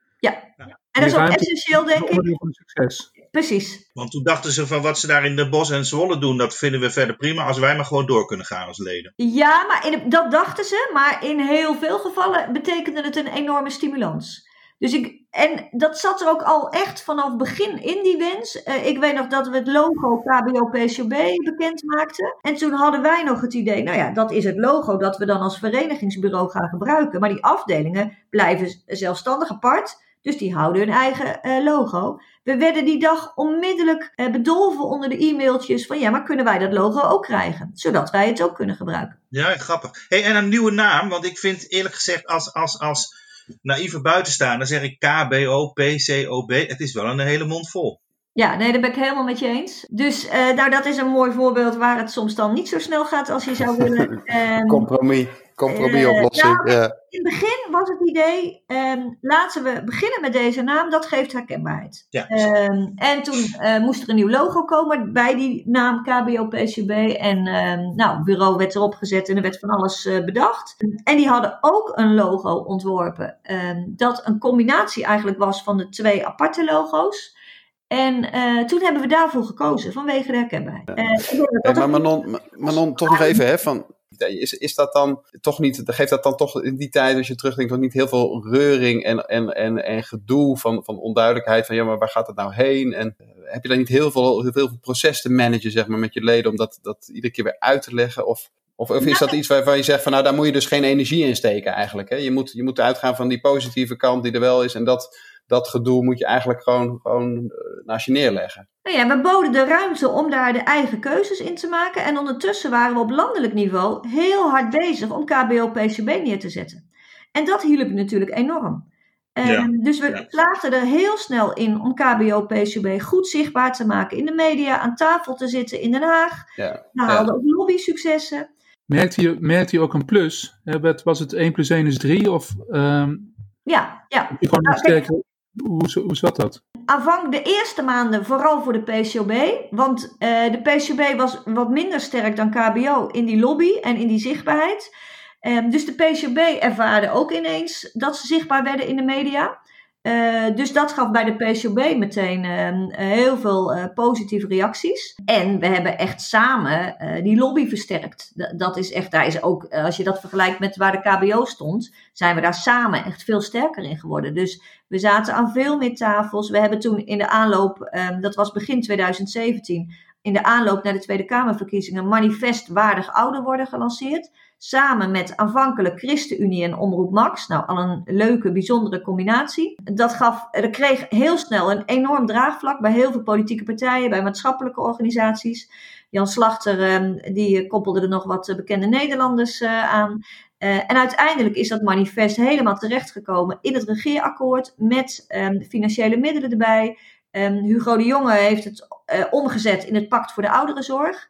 En 0.92 1.02
dat 1.02 1.12
is 1.12 1.16
ook 1.18 1.28
essentieel, 1.30 1.86
denk 1.86 2.10
ik. 2.10 2.38
succes. 2.50 3.12
Precies. 3.32 3.90
Want 3.94 4.12
toen 4.12 4.24
dachten 4.24 4.52
ze 4.52 4.68
van 4.68 4.82
wat 4.82 5.00
ze 5.00 5.08
daar 5.08 5.26
in 5.26 5.36
de 5.36 5.50
bos 5.50 5.70
en 5.72 5.86
Zwolle 5.86 6.18
doen, 6.18 6.38
dat 6.38 6.58
vinden 6.58 6.80
we 6.80 6.90
verder 6.90 7.16
prima 7.16 7.46
als 7.46 7.60
wij 7.60 7.76
maar 7.76 7.86
gewoon 7.86 8.06
door 8.06 8.26
kunnen 8.26 8.46
gaan 8.46 8.68
als 8.68 8.78
leden. 8.78 9.14
Ja, 9.16 9.66
maar 9.68 9.88
in, 9.92 10.10
dat 10.10 10.32
dachten 10.32 10.66
ze, 10.66 10.90
maar 10.94 11.26
in 11.26 11.40
heel 11.40 11.76
veel 11.76 12.00
gevallen 12.00 12.54
betekende 12.54 13.02
het 13.02 13.16
een 13.16 13.28
enorme 13.28 13.70
stimulans. 13.70 14.48
Dus 14.78 14.94
ik, 14.94 15.22
en 15.30 15.68
dat 15.72 16.00
zat 16.00 16.22
er 16.22 16.30
ook 16.30 16.42
al 16.42 16.70
echt 16.70 17.04
vanaf 17.04 17.36
begin 17.36 17.84
in 17.84 18.04
die 18.04 18.18
wens. 18.18 18.64
Eh, 18.64 18.86
ik 18.86 18.98
weet 18.98 19.16
nog 19.16 19.28
dat 19.28 19.48
we 19.48 19.58
het 19.58 19.68
logo 19.68 20.22
KBO-PCB 20.22 21.16
bekend 21.44 21.84
maakten. 21.84 22.36
En 22.42 22.56
toen 22.56 22.72
hadden 22.72 23.02
wij 23.02 23.24
nog 23.24 23.42
het 23.42 23.54
idee, 23.54 23.84
nou 23.84 23.98
ja, 23.98 24.10
dat 24.10 24.32
is 24.32 24.44
het 24.44 24.58
logo 24.58 24.98
dat 24.98 25.18
we 25.18 25.26
dan 25.26 25.40
als 25.40 25.58
verenigingsbureau 25.60 26.50
gaan 26.50 26.70
gebruiken. 26.70 27.20
Maar 27.20 27.30
die 27.30 27.44
afdelingen 27.44 28.18
blijven 28.30 28.84
zelfstandig 28.88 29.50
apart, 29.50 30.02
dus 30.22 30.38
die 30.38 30.54
houden 30.54 30.82
hun 30.82 30.92
eigen 30.92 31.42
eh, 31.42 31.64
logo. 31.64 32.20
We 32.44 32.58
werden 32.58 32.86
die 32.86 33.00
dag 33.00 33.36
onmiddellijk 33.36 34.12
eh, 34.16 34.32
bedolven 34.32 34.84
onder 34.84 35.10
de 35.10 35.26
e-mailtjes 35.26 35.86
van 35.86 36.00
ja, 36.00 36.10
maar 36.10 36.24
kunnen 36.24 36.46
wij 36.46 36.60
dat 36.60 36.74
logo 36.74 37.02
ook 37.02 37.24
krijgen? 37.24 37.72
Zodat 37.74 38.10
wij 38.10 38.28
het 38.28 38.42
ook 38.42 38.56
kunnen 38.56 38.76
gebruiken. 38.76 39.20
Ja, 39.30 39.58
grappig. 39.58 40.06
Hey, 40.08 40.24
en 40.24 40.36
een 40.36 40.50
nieuwe 40.50 40.72
naam, 40.72 41.10
want 41.10 41.26
ik 41.26 41.38
vind 41.38 41.72
eerlijk 41.72 41.96
gezegd 41.96 42.26
als, 42.26 42.54
als, 42.54 42.80
als 42.80 43.23
naïeve 43.62 44.02
buitenstaander 44.02 44.68
zeg 44.68 44.82
ik 44.82 45.00
KBO, 45.00 45.68
PCOB. 45.68 46.50
Het 46.68 46.80
is 46.80 46.94
wel 46.94 47.06
een 47.06 47.20
hele 47.20 47.46
mond 47.46 47.70
vol. 47.70 48.02
Ja, 48.34 48.56
nee, 48.56 48.72
daar 48.72 48.82
ben 48.82 48.90
ik 48.90 48.96
helemaal 48.96 49.24
met 49.24 49.40
je 49.40 49.48
eens. 49.48 49.86
Dus 49.90 50.28
eh, 50.28 50.54
nou, 50.56 50.70
dat 50.70 50.86
is 50.86 50.98
een 50.98 51.08
mooi 51.08 51.32
voorbeeld 51.32 51.76
waar 51.76 51.98
het 51.98 52.12
soms 52.12 52.36
dan 52.36 52.54
niet 52.54 52.70
zo 52.70 52.80
snel 52.80 53.06
gaat 53.06 53.30
als 53.30 53.46
je 53.46 53.56
zou 53.56 53.78
willen. 53.78 54.22
Ehm, 54.26 54.68
Compromis. 54.68 55.28
Compromisoplossing. 55.56 56.64
Eh, 56.66 56.74
ja. 56.74 56.96
in 57.10 57.26
het 57.26 57.40
begin 57.40 57.72
was 57.72 57.90
het 57.90 58.08
idee, 58.10 58.64
ehm, 58.68 59.10
laten 59.22 59.64
we 59.64 59.82
beginnen 59.86 60.22
met 60.22 60.34
deze 60.34 60.62
naam, 60.62 60.90
dat 60.90 61.06
geeft 61.06 61.32
herkenbaarheid. 61.34 62.08
Ja. 62.10 62.28
Ehm, 62.28 62.92
en 62.96 63.24
toen 63.24 63.46
eh, 63.60 63.80
moest 63.80 64.04
er 64.04 64.10
een 64.10 64.16
nieuw 64.16 64.30
logo 64.30 64.66
komen 64.66 65.14
bij 65.14 65.36
die 65.36 65.64
naam 65.66 66.04
KBO-PCB. 66.04 66.90
En 67.18 67.48
ehm, 67.48 67.96
nou, 67.96 68.16
het 68.16 68.24
bureau 68.24 68.58
werd 68.58 68.76
erop 68.76 68.94
gezet 68.94 69.30
en 69.30 69.36
er 69.36 69.42
werd 69.42 69.60
van 69.60 69.70
alles 69.70 70.06
eh, 70.06 70.24
bedacht. 70.24 70.76
En 71.04 71.18
die 71.18 71.28
hadden 71.28 71.58
ook 71.62 71.92
een 71.96 72.14
logo 72.14 72.54
ontworpen, 72.54 73.38
ehm, 73.42 73.84
dat 73.88 74.22
een 74.26 74.40
combinatie 74.40 75.04
eigenlijk 75.04 75.38
was 75.38 75.64
van 75.64 75.78
de 75.78 75.90
twee 75.90 76.26
aparte 76.26 76.64
logo's. 76.66 77.42
En 77.88 78.32
eh, 78.32 78.66
toen 78.66 78.82
hebben 78.82 79.02
we 79.02 79.08
daarvoor 79.08 79.44
gekozen, 79.44 79.94
vanwege 79.94 80.32
de 80.32 80.38
herkenbaarheid. 80.38 80.90
Eh, 80.90 80.96
Hey, 80.96 81.48
dat 81.62 81.76
maar 81.76 81.90
Manon, 81.90 82.40
Manon, 82.52 82.96
toch 82.96 83.10
nog 83.10 83.20
even, 83.20 83.48
hè, 83.48 83.58
van, 83.58 83.86
is, 84.28 84.54
is 84.54 84.76
dat 84.76 84.94
dan 84.94 85.24
toch 85.42 85.60
niet, 85.60 85.82
geeft 85.86 86.10
dat 86.10 86.24
dan 86.24 86.36
toch 86.36 86.64
in 86.64 86.76
die 86.76 86.90
tijd, 86.90 87.18
als 87.18 87.28
je 87.28 87.36
terugdenkt, 87.36 87.72
nog 87.72 87.80
niet 87.80 87.94
heel 87.94 88.08
veel 88.08 88.48
reuring 88.50 89.04
en, 89.04 89.26
en, 89.26 89.50
en, 89.50 89.84
en 89.84 90.04
gedoe 90.04 90.58
van, 90.58 90.84
van 90.84 91.00
onduidelijkheid 91.00 91.66
van, 91.66 91.76
ja, 91.76 91.84
maar 91.84 91.98
waar 91.98 92.10
gaat 92.10 92.28
het 92.28 92.36
nou 92.36 92.54
heen? 92.54 92.94
En 92.94 93.16
eh, 93.18 93.28
heb 93.44 93.64
je 93.64 93.70
dan 93.70 93.78
niet 93.78 93.88
heel 93.88 94.12
veel, 94.12 94.42
heel 94.42 94.52
veel 94.52 94.78
proces 94.82 95.22
te 95.22 95.30
managen, 95.30 95.72
zeg 95.72 95.88
maar, 95.88 96.00
met 96.00 96.14
je 96.14 96.24
leden, 96.24 96.52
om 96.52 96.58
dat, 96.58 96.80
dat 96.82 97.10
iedere 97.14 97.34
keer 97.34 97.44
weer 97.44 97.60
uit 97.60 97.82
te 97.82 97.94
leggen? 97.94 98.28
Of, 98.28 98.50
of, 98.76 98.90
of 98.90 99.06
is 99.06 99.20
dat 99.20 99.32
iets 99.32 99.48
waarvan 99.48 99.78
je 99.78 99.84
zegt 99.84 100.04
van, 100.04 100.12
nou, 100.12 100.24
daar 100.24 100.34
moet 100.34 100.46
je 100.46 100.52
dus 100.52 100.66
geen 100.66 100.84
energie 100.84 101.26
in 101.26 101.36
steken 101.36 101.74
eigenlijk, 101.74 102.10
hè? 102.10 102.16
Je 102.16 102.32
moet, 102.32 102.52
je 102.52 102.64
moet 102.64 102.80
uitgaan 102.80 103.16
van 103.16 103.28
die 103.28 103.42
positieve 103.42 103.96
kant 103.96 104.24
die 104.24 104.32
er 104.32 104.40
wel 104.40 104.64
is 104.64 104.74
en 104.74 104.84
dat, 104.84 105.18
dat 105.48 105.68
gedoe 105.68 106.04
moet 106.04 106.20
je 106.20 106.26
eigenlijk 106.26 106.64
gewoon, 106.64 107.00
gewoon 107.02 107.36
eh, 107.38 107.86
naast 107.86 108.06
je 108.06 108.12
neerleggen. 108.12 108.68
Nou 108.84 108.98
ja, 108.98 109.08
we 109.08 109.22
boden 109.22 109.52
de 109.52 109.66
ruimte 109.66 110.10
om 110.10 110.30
daar 110.30 110.54
de 110.54 110.60
eigen 110.60 111.00
keuzes 111.00 111.40
in 111.40 111.56
te 111.56 111.68
maken. 111.68 112.04
En 112.04 112.18
ondertussen 112.18 112.72
waren 112.72 112.94
we 112.96 113.00
op 113.02 113.10
landelijk 113.10 113.54
niveau 113.54 114.08
heel 114.10 114.50
hard 114.50 114.70
bezig 114.70 115.10
om 115.10 115.26
KBO-PCB 115.26 116.06
neer 116.24 116.40
te 116.40 116.50
zetten. 116.50 116.90
En 117.32 117.46
dat 117.46 117.62
hielp 117.62 117.90
natuurlijk 117.90 118.38
enorm. 118.38 118.92
Ehm, 119.34 119.48
Ja, 119.48 119.68
dus 119.82 120.00
we 120.00 120.10
ja. 120.10 120.26
slaagden 120.28 120.74
er 120.74 120.82
heel 120.86 121.18
snel 121.18 121.54
in 121.54 121.82
om 121.82 121.94
KBO-PCB 121.96 123.02
goed 123.02 123.28
zichtbaar 123.28 123.74
te 123.74 123.86
maken 123.86 124.18
in 124.18 124.26
de 124.26 124.34
media, 124.34 124.80
aan 124.80 124.96
tafel 124.96 125.36
te 125.36 125.48
zitten 125.48 125.82
in 125.82 125.92
Den 125.92 126.04
Haag. 126.04 126.44
Ja. 126.56 126.86
We 126.92 127.04
haalden 127.04 127.36
ook 127.36 127.42
lobby-successen. 127.46 128.50
Merkte 128.86 129.22
je, 129.22 129.36
merkte 129.40 129.76
je 129.76 129.82
ook 129.82 129.94
een 129.94 130.06
plus? 130.06 130.60
Hè, 130.64 130.80
wat- 130.80 131.04
Was 131.04 131.20
het 131.20 131.34
1 131.34 131.52
plus 131.52 131.70
1 131.70 131.86
is 131.88 131.98
3? 131.98 132.32
Of 132.32 132.50
ehm, 132.72 133.16
Ja, 133.64 134.06
ja. 134.08 134.30
gewoon 134.40 134.62
Nou, 134.64 135.24
Hoe, 135.56 136.16
zat 136.16 136.36
dat? 136.36 136.64
Aanvang 136.86 137.32
de 137.32 137.42
eerste 137.42 137.82
maanden 137.82 138.26
vooral 138.26 138.62
voor 138.62 138.74
de 138.74 138.82
PCOB. 138.82 139.34
Want 139.70 140.16
uh, 140.20 140.52
de 140.52 140.62
PCOB 140.62 141.18
was 141.18 141.42
wat 141.46 141.70
minder 141.70 142.00
sterk 142.00 142.36
dan 142.36 142.50
KBO 142.50 143.08
in 143.08 143.26
die 143.26 143.40
lobby 143.40 143.72
en 143.82 143.96
in 143.96 144.08
die 144.08 144.20
zichtbaarheid. 144.20 144.96
Um, 145.42 145.70
dus 145.70 145.86
de 145.86 145.94
PCOB 145.94 146.38
ervaarde 146.38 147.12
ook 147.12 147.32
ineens 147.32 147.90
dat 147.94 148.18
ze 148.18 148.28
zichtbaar 148.28 148.64
werden 148.64 148.88
in 148.88 148.96
de 148.96 149.04
media. 149.04 149.60
Uh, 150.04 150.56
dus 150.56 150.74
dat 150.74 150.92
gaf 150.92 151.12
bij 151.12 151.24
de 151.24 151.36
PCOB 151.36 151.96
meteen 151.98 152.44
uh, 152.44 152.98
heel 152.98 153.38
veel 153.38 153.76
uh, 153.78 153.86
positieve 153.94 154.48
reacties. 154.48 155.16
En 155.26 155.60
we 155.60 155.68
hebben 155.68 155.98
echt 155.98 156.22
samen 156.22 156.96
die 157.24 157.38
lobby 157.38 157.68
versterkt. 157.68 158.32
dat 158.58 158.78
is 158.78 158.92
echt, 158.92 159.12
daar 159.12 159.28
is 159.28 159.42
ook, 159.42 159.66
als 159.66 159.98
je 159.98 160.04
dat 160.04 160.20
vergelijkt 160.20 160.60
met 160.60 160.78
waar 160.78 160.92
de 160.92 161.10
KBO 161.10 161.46
stond, 161.46 161.96
zijn 162.14 162.36
we 162.36 162.42
daar 162.42 162.54
samen 162.54 163.06
echt 163.06 163.24
veel 163.24 163.42
sterker 163.42 163.84
in 163.84 163.98
geworden. 163.98 164.34
Dus 164.34 164.62
we 164.88 165.00
zaten 165.00 165.34
aan 165.34 165.52
veel 165.52 165.78
meer 165.78 165.96
tafels. 165.96 166.50
We 166.50 166.60
hebben 166.60 166.80
toen 166.80 167.06
in 167.06 167.18
de 167.18 167.28
aanloop, 167.28 167.92
um, 167.92 168.22
dat 168.22 168.36
was 168.36 168.52
begin 168.52 168.82
2017, 168.82 169.94
in 170.22 170.34
de 170.34 170.44
aanloop 170.44 170.84
naar 170.84 170.94
de 170.94 171.00
Tweede 171.00 171.26
Kamerverkiezingen, 171.26 172.08
manifest 172.08 172.68
waardig 172.68 173.14
ouder 173.14 173.44
worden 173.44 173.68
gelanceerd 173.68 174.32
samen 174.66 175.12
met 175.12 175.38
aanvankelijk 175.38 176.00
ChristenUnie 176.00 176.64
en 176.64 176.78
Omroep 176.78 177.12
Max. 177.12 177.48
Nou, 177.48 177.66
al 177.68 177.78
een 177.78 178.02
leuke, 178.06 178.52
bijzondere 178.52 179.02
combinatie. 179.02 179.80
Dat, 179.84 180.14
gaf, 180.14 180.50
dat 180.52 180.70
kreeg 180.70 181.06
heel 181.10 181.38
snel 181.38 181.72
een 181.72 181.84
enorm 181.86 182.26
draagvlak 182.26 182.80
bij 182.80 182.92
heel 182.92 183.12
veel 183.12 183.24
politieke 183.24 183.64
partijen, 183.64 184.10
bij 184.10 184.24
maatschappelijke 184.24 184.82
organisaties. 184.82 185.70
Jan 186.10 186.28
Slachter 186.28 186.84
ehm, 186.84 187.34
die 187.34 187.68
koppelde 187.68 188.02
er 188.02 188.08
nog 188.08 188.24
wat 188.24 188.54
bekende 188.56 188.86
Nederlanders 188.88 189.62
eh, 189.62 189.94
aan. 189.94 190.12
Uh, 190.60 190.76
en 190.76 190.98
uiteindelijk 190.98 191.56
is 191.56 191.68
dat 191.68 191.82
manifest 191.82 192.36
helemaal 192.36 192.78
terechtgekomen 192.78 193.58
in 193.62 193.74
het 193.74 193.84
regeerakkoord 193.84 194.74
met 194.78 195.26
um, 195.28 195.62
financiële 195.62 196.18
middelen 196.18 196.52
erbij. 196.52 196.98
Um, 197.32 197.54
Hugo 197.54 197.98
de 197.98 198.04
Jonge 198.04 198.34
heeft 198.34 198.64
het 198.64 198.88
omgezet 199.32 199.84
in 199.84 199.96
het 199.96 200.10
Pact 200.10 200.32
voor 200.32 200.44
de 200.44 200.52
Ouderenzorg. 200.52 201.30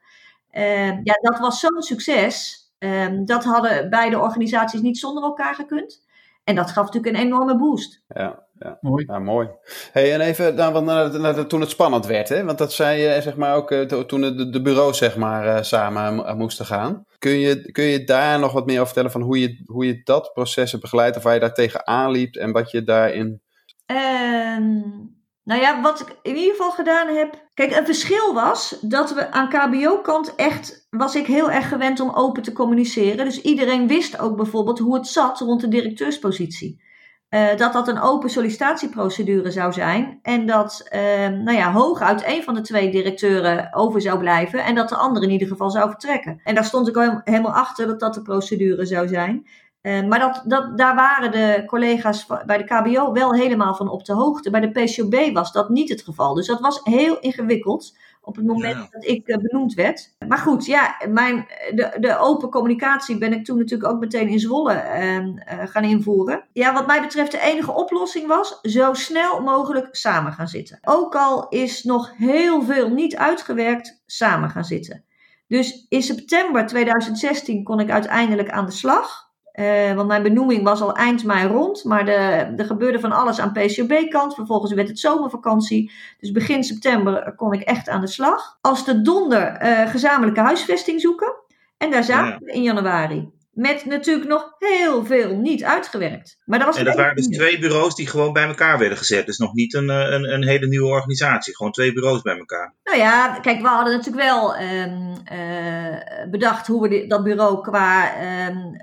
Ja, 1.04 1.20
dat 1.22 1.40
was 1.40 1.60
zo'n 1.60 1.82
succes. 1.82 2.63
Um, 2.84 3.26
dat 3.26 3.44
hadden 3.44 3.90
beide 3.90 4.20
organisaties 4.20 4.82
niet 4.82 4.98
zonder 4.98 5.24
elkaar 5.24 5.56
gekund. 5.56 6.02
En 6.44 6.56
dat 6.56 6.72
gaf 6.72 6.86
natuurlijk 6.86 7.16
een 7.16 7.22
enorme 7.22 7.58
boost. 7.58 8.04
Ja, 8.08 8.44
ja. 8.60 8.78
mooi. 8.82 9.06
Ja, 9.08 9.20
mooi. 9.20 9.50
Hey, 9.92 10.14
en 10.14 10.22
even 10.22 10.56
naar, 10.56 10.84
naar, 10.84 11.20
naar, 11.20 11.48
toen 11.48 11.62
het 11.62 11.70
spannend 11.70 12.06
werd, 12.06 12.30
hè? 12.30 12.44
want 12.44 12.58
dat 12.58 12.74
zei 12.74 13.02
je 13.02 13.22
zeg 13.22 13.36
maar 13.36 13.56
ook 13.56 13.72
uh, 13.72 13.82
toen 13.82 14.22
de, 14.22 14.50
de 14.50 14.62
bureaus 14.62 14.98
zeg 14.98 15.18
maar, 15.18 15.46
uh, 15.46 15.62
samen 15.62 16.38
moesten 16.38 16.66
gaan. 16.66 17.06
Kun 17.20 17.40
je, 17.40 17.72
kun 17.72 17.84
je 17.84 18.04
daar 18.04 18.40
nog 18.40 18.52
wat 18.52 18.66
meer 18.66 18.76
over 18.76 18.86
vertellen 18.86 19.12
van 19.12 19.22
hoe 19.22 19.40
je, 19.40 19.64
hoe 19.66 19.86
je 19.86 20.02
dat 20.04 20.34
proces 20.34 20.72
hebt 20.72 20.84
begeleid 20.84 21.18
of 21.18 21.24
waar 21.24 21.34
je 21.34 21.40
daar 21.40 21.54
tegenaan 21.54 22.12
liep 22.12 22.36
en 22.36 22.52
wat 22.52 22.72
je 22.72 22.84
daarin. 22.84 23.42
Um, 23.86 25.23
nou 25.44 25.62
ja, 25.62 25.82
wat 25.82 26.00
ik 26.00 26.16
in 26.22 26.36
ieder 26.36 26.52
geval 26.52 26.72
gedaan 26.72 27.08
heb. 27.08 27.48
Kijk, 27.54 27.76
een 27.76 27.86
verschil 27.86 28.34
was 28.34 28.78
dat 28.82 29.14
we 29.14 29.32
aan 29.32 29.50
KBO-kant 29.50 30.36
echt. 30.36 30.88
was 30.90 31.16
ik 31.16 31.26
heel 31.26 31.52
erg 31.52 31.68
gewend 31.68 32.00
om 32.00 32.10
open 32.14 32.44
te 32.44 32.54
communiceren. 32.54 33.26
Dus 33.26 33.42
iedereen 33.42 33.88
wist 33.88 34.20
ook 34.20 34.36
bijvoorbeeld 34.36 34.80
hoe 34.80 34.96
het 34.96 35.08
zat 35.08 35.40
rond 35.40 35.62
de 35.62 35.68
directeurspositie. 35.68 36.82
Uh, 37.30 37.56
dat 37.58 37.74
dat 37.74 37.88
een 37.88 38.02
open 38.02 38.30
sollicitatieprocedure 38.30 39.52
zou 39.52 39.74
zijn. 39.74 40.20
En 40.22 40.46
dat, 40.46 40.90
uh, 40.96 41.00
nou 41.28 41.58
ja, 41.58 41.72
hooguit 41.72 42.24
een 42.26 42.44
van 42.44 42.54
de 42.54 42.62
twee 42.62 42.92
directeuren 42.92 43.74
over 43.74 44.02
zou 44.02 44.20
blijven. 44.20 44.64
En 44.64 44.76
dat 44.76 44.90
de 44.90 44.96
andere 44.96 45.26
in 45.26 45.32
ieder 45.32 45.48
geval 45.48 45.70
zou 45.70 45.90
vertrekken. 45.90 46.42
En 46.44 46.56
daar 46.56 46.66
stond 46.66 46.88
ik 46.88 47.22
helemaal 47.24 47.54
achter 47.54 47.88
dat 47.88 48.00
dat 48.00 48.14
de 48.14 48.22
procedure 48.22 48.86
zou 48.86 49.08
zijn. 49.08 49.48
Uh, 49.84 50.04
maar 50.08 50.20
dat, 50.20 50.42
dat, 50.46 50.78
daar 50.78 50.96
waren 50.96 51.32
de 51.32 51.64
collega's 51.66 52.26
bij 52.46 52.58
de 52.58 52.64
KBO 52.64 53.12
wel 53.12 53.34
helemaal 53.34 53.76
van 53.76 53.90
op 53.90 54.06
de 54.06 54.14
hoogte. 54.14 54.50
Bij 54.50 54.60
de 54.60 54.72
PCOB 54.72 55.34
was 55.34 55.52
dat 55.52 55.70
niet 55.70 55.90
het 55.90 56.02
geval. 56.02 56.34
Dus 56.34 56.48
dat 56.48 56.60
was 56.60 56.80
heel 56.84 57.20
ingewikkeld 57.20 57.98
op 58.22 58.36
het 58.36 58.46
moment 58.46 58.76
ja. 58.76 58.88
dat 58.92 59.06
ik 59.06 59.28
uh, 59.28 59.38
benoemd 59.38 59.74
werd. 59.74 60.16
Maar 60.28 60.38
goed, 60.38 60.66
ja, 60.66 60.96
mijn, 61.10 61.48
de, 61.76 61.98
de 62.00 62.18
open 62.18 62.50
communicatie 62.50 63.18
ben 63.18 63.34
ik 63.34 63.46
toen 63.46 63.58
natuurlijk 63.58 63.92
ook 63.92 64.00
meteen 64.00 64.28
in 64.28 64.40
Zwolle 64.40 64.74
uh, 64.74 65.60
gaan 65.66 65.84
invoeren. 65.84 66.44
Ja, 66.54 66.74
wat 66.74 66.88
mij 66.88 67.02
betreft 67.02 67.32
de 67.32 67.42
enige 67.42 67.72
oplossing 67.72 68.28
was 68.28 68.60
zo 68.62 68.94
snel 68.94 69.42
mogelijk 69.42 69.96
samen 69.96 70.34
gaan 70.34 70.48
zitten. 70.48 70.80
Ook 70.82 71.16
al 71.16 71.48
is 71.50 71.84
nog 71.84 72.12
heel 72.18 72.62
veel 72.62 72.90
niet 72.90 73.16
uitgewerkt, 73.16 74.02
samen 74.06 74.50
gaan 74.50 74.66
zitten. 74.66 75.04
Dus 75.48 75.86
in 75.90 76.04
september 76.04 76.66
2016 76.66 77.64
kon 77.64 77.80
ik 77.80 77.92
uiteindelijk 77.92 78.50
aan 78.50 78.66
de 78.66 78.72
slag. 78.72 79.32
Uh, 79.54 79.94
want 79.94 80.08
mijn 80.08 80.24
benoeming 80.24 80.64
was 80.64 80.82
al 80.82 80.96
eind 80.96 81.24
mei 81.24 81.48
rond, 81.48 81.84
maar 81.84 82.06
de, 82.06 82.12
er 82.58 82.66
gebeurde 82.66 83.00
van 83.00 83.12
alles 83.12 83.40
aan 83.40 83.52
PCOB-kant. 83.52 84.34
Vervolgens 84.34 84.74
werd 84.74 84.88
het 84.88 85.00
zomervakantie. 85.00 85.92
Dus 86.20 86.32
begin 86.32 86.64
september 86.64 87.34
kon 87.36 87.54
ik 87.54 87.62
echt 87.62 87.90
aan 87.90 88.02
de 88.02 88.08
slag. 88.08 88.58
Als 88.62 88.86
de 88.86 89.02
donder 89.02 89.62
uh, 89.62 89.90
gezamenlijke 89.90 90.42
huisvesting 90.42 91.02
zoeken. 91.02 91.34
En 91.78 91.92
daar 91.92 92.04
zaten 92.04 92.46
we 92.46 92.52
in 92.52 92.64
januari. 92.64 93.32
Met 93.54 93.86
natuurlijk 93.86 94.28
nog 94.28 94.56
heel 94.60 95.06
veel 95.06 95.36
niet 95.36 95.64
uitgewerkt. 95.64 96.38
Maar 96.46 96.60
dat 96.60 96.68
was 96.68 96.78
en 96.78 96.86
dat 96.86 96.96
waren 96.96 97.16
dus 97.16 97.28
twee 97.28 97.60
bureaus 97.60 97.96
die 97.96 98.08
gewoon 98.08 98.34
bij 98.34 98.48
elkaar 98.48 98.80
werden 98.80 98.98
gezet. 98.98 99.26
Dus 99.26 99.38
nog 99.38 99.54
niet 99.54 99.74
een, 99.74 99.90
eh, 99.90 100.12
een, 100.12 100.34
een 100.34 100.48
hele 100.48 100.68
nieuwe 100.68 100.88
organisatie. 100.88 101.56
Gewoon 101.56 101.72
twee 101.72 101.94
bureaus 101.94 102.22
bij 102.22 102.38
elkaar. 102.38 102.74
Nou 102.84 102.98
ja, 102.98 103.40
kijk, 103.40 103.62
we 103.62 103.68
hadden 103.68 103.94
natuurlijk 103.98 104.24
wel 104.24 104.60
um, 104.60 105.14
uh, 105.34 106.30
bedacht 106.32 106.68
hoe 106.68 106.90
we 106.90 107.08
dat 107.08 107.24
bureau 107.24 107.62
qua 107.62 108.12
um, 108.48 108.80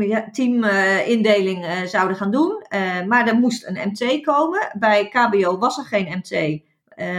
uh, 0.00 0.16
teamindeling 0.32 1.64
uh, 1.64 1.82
zouden 1.82 2.16
gaan 2.16 2.30
doen. 2.30 2.64
maar 3.06 3.28
er 3.28 3.36
moest 3.36 3.66
een 3.66 3.88
MT 3.88 4.24
komen. 4.24 4.72
Bij 4.78 5.08
KBO 5.08 5.58
was 5.58 5.78
er 5.78 5.84
geen 5.84 6.22
MT. 6.22 6.60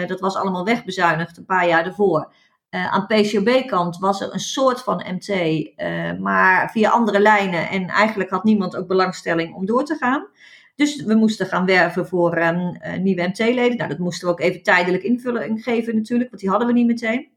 dat 0.08 0.20
was 0.20 0.36
allemaal 0.36 0.66
wegbezuinigd 0.66 1.38
een 1.38 1.46
paar 1.46 1.68
jaar 1.68 1.86
ervoor. 1.86 2.32
Uh, 2.72 2.92
aan 2.94 3.06
PCOB-kant 3.06 3.98
was 3.98 4.22
er 4.22 4.34
een 4.34 4.40
soort 4.40 4.82
van 4.82 5.06
MT, 5.08 5.30
eh, 5.30 6.12
maar 6.20 6.72
via 6.72 6.90
andere 6.90 7.20
lijnen. 7.20 7.70
En 7.70 7.88
eigenlijk 7.88 8.30
had 8.30 8.44
niemand 8.44 8.76
ook 8.76 8.88
belangstelling 8.88 9.56
om 9.56 9.66
door 9.66 9.86
te 9.86 9.96
gaan. 9.96 10.28
Dus 10.76 11.04
we 11.04 11.16
moesten 11.16 11.46
gaan 11.46 11.66
werven 11.66 12.08
voor 12.08 12.38
um, 12.38 12.58
uh, 12.58 12.98
nieuwe 12.98 13.28
MT-leden. 13.28 13.78
Nou, 13.78 13.90
dat 13.90 13.98
moesten 13.98 14.28
we 14.28 14.34
ook 14.34 14.40
even 14.40 14.64
tijdelijk 14.64 15.04
invulling 15.04 15.64
geven 15.64 15.96
natuurlijk, 15.96 16.30
want 16.30 16.42
die 16.42 16.50
hadden 16.50 16.68
we 16.68 16.74
niet 16.74 16.88
meteen. 16.88 17.30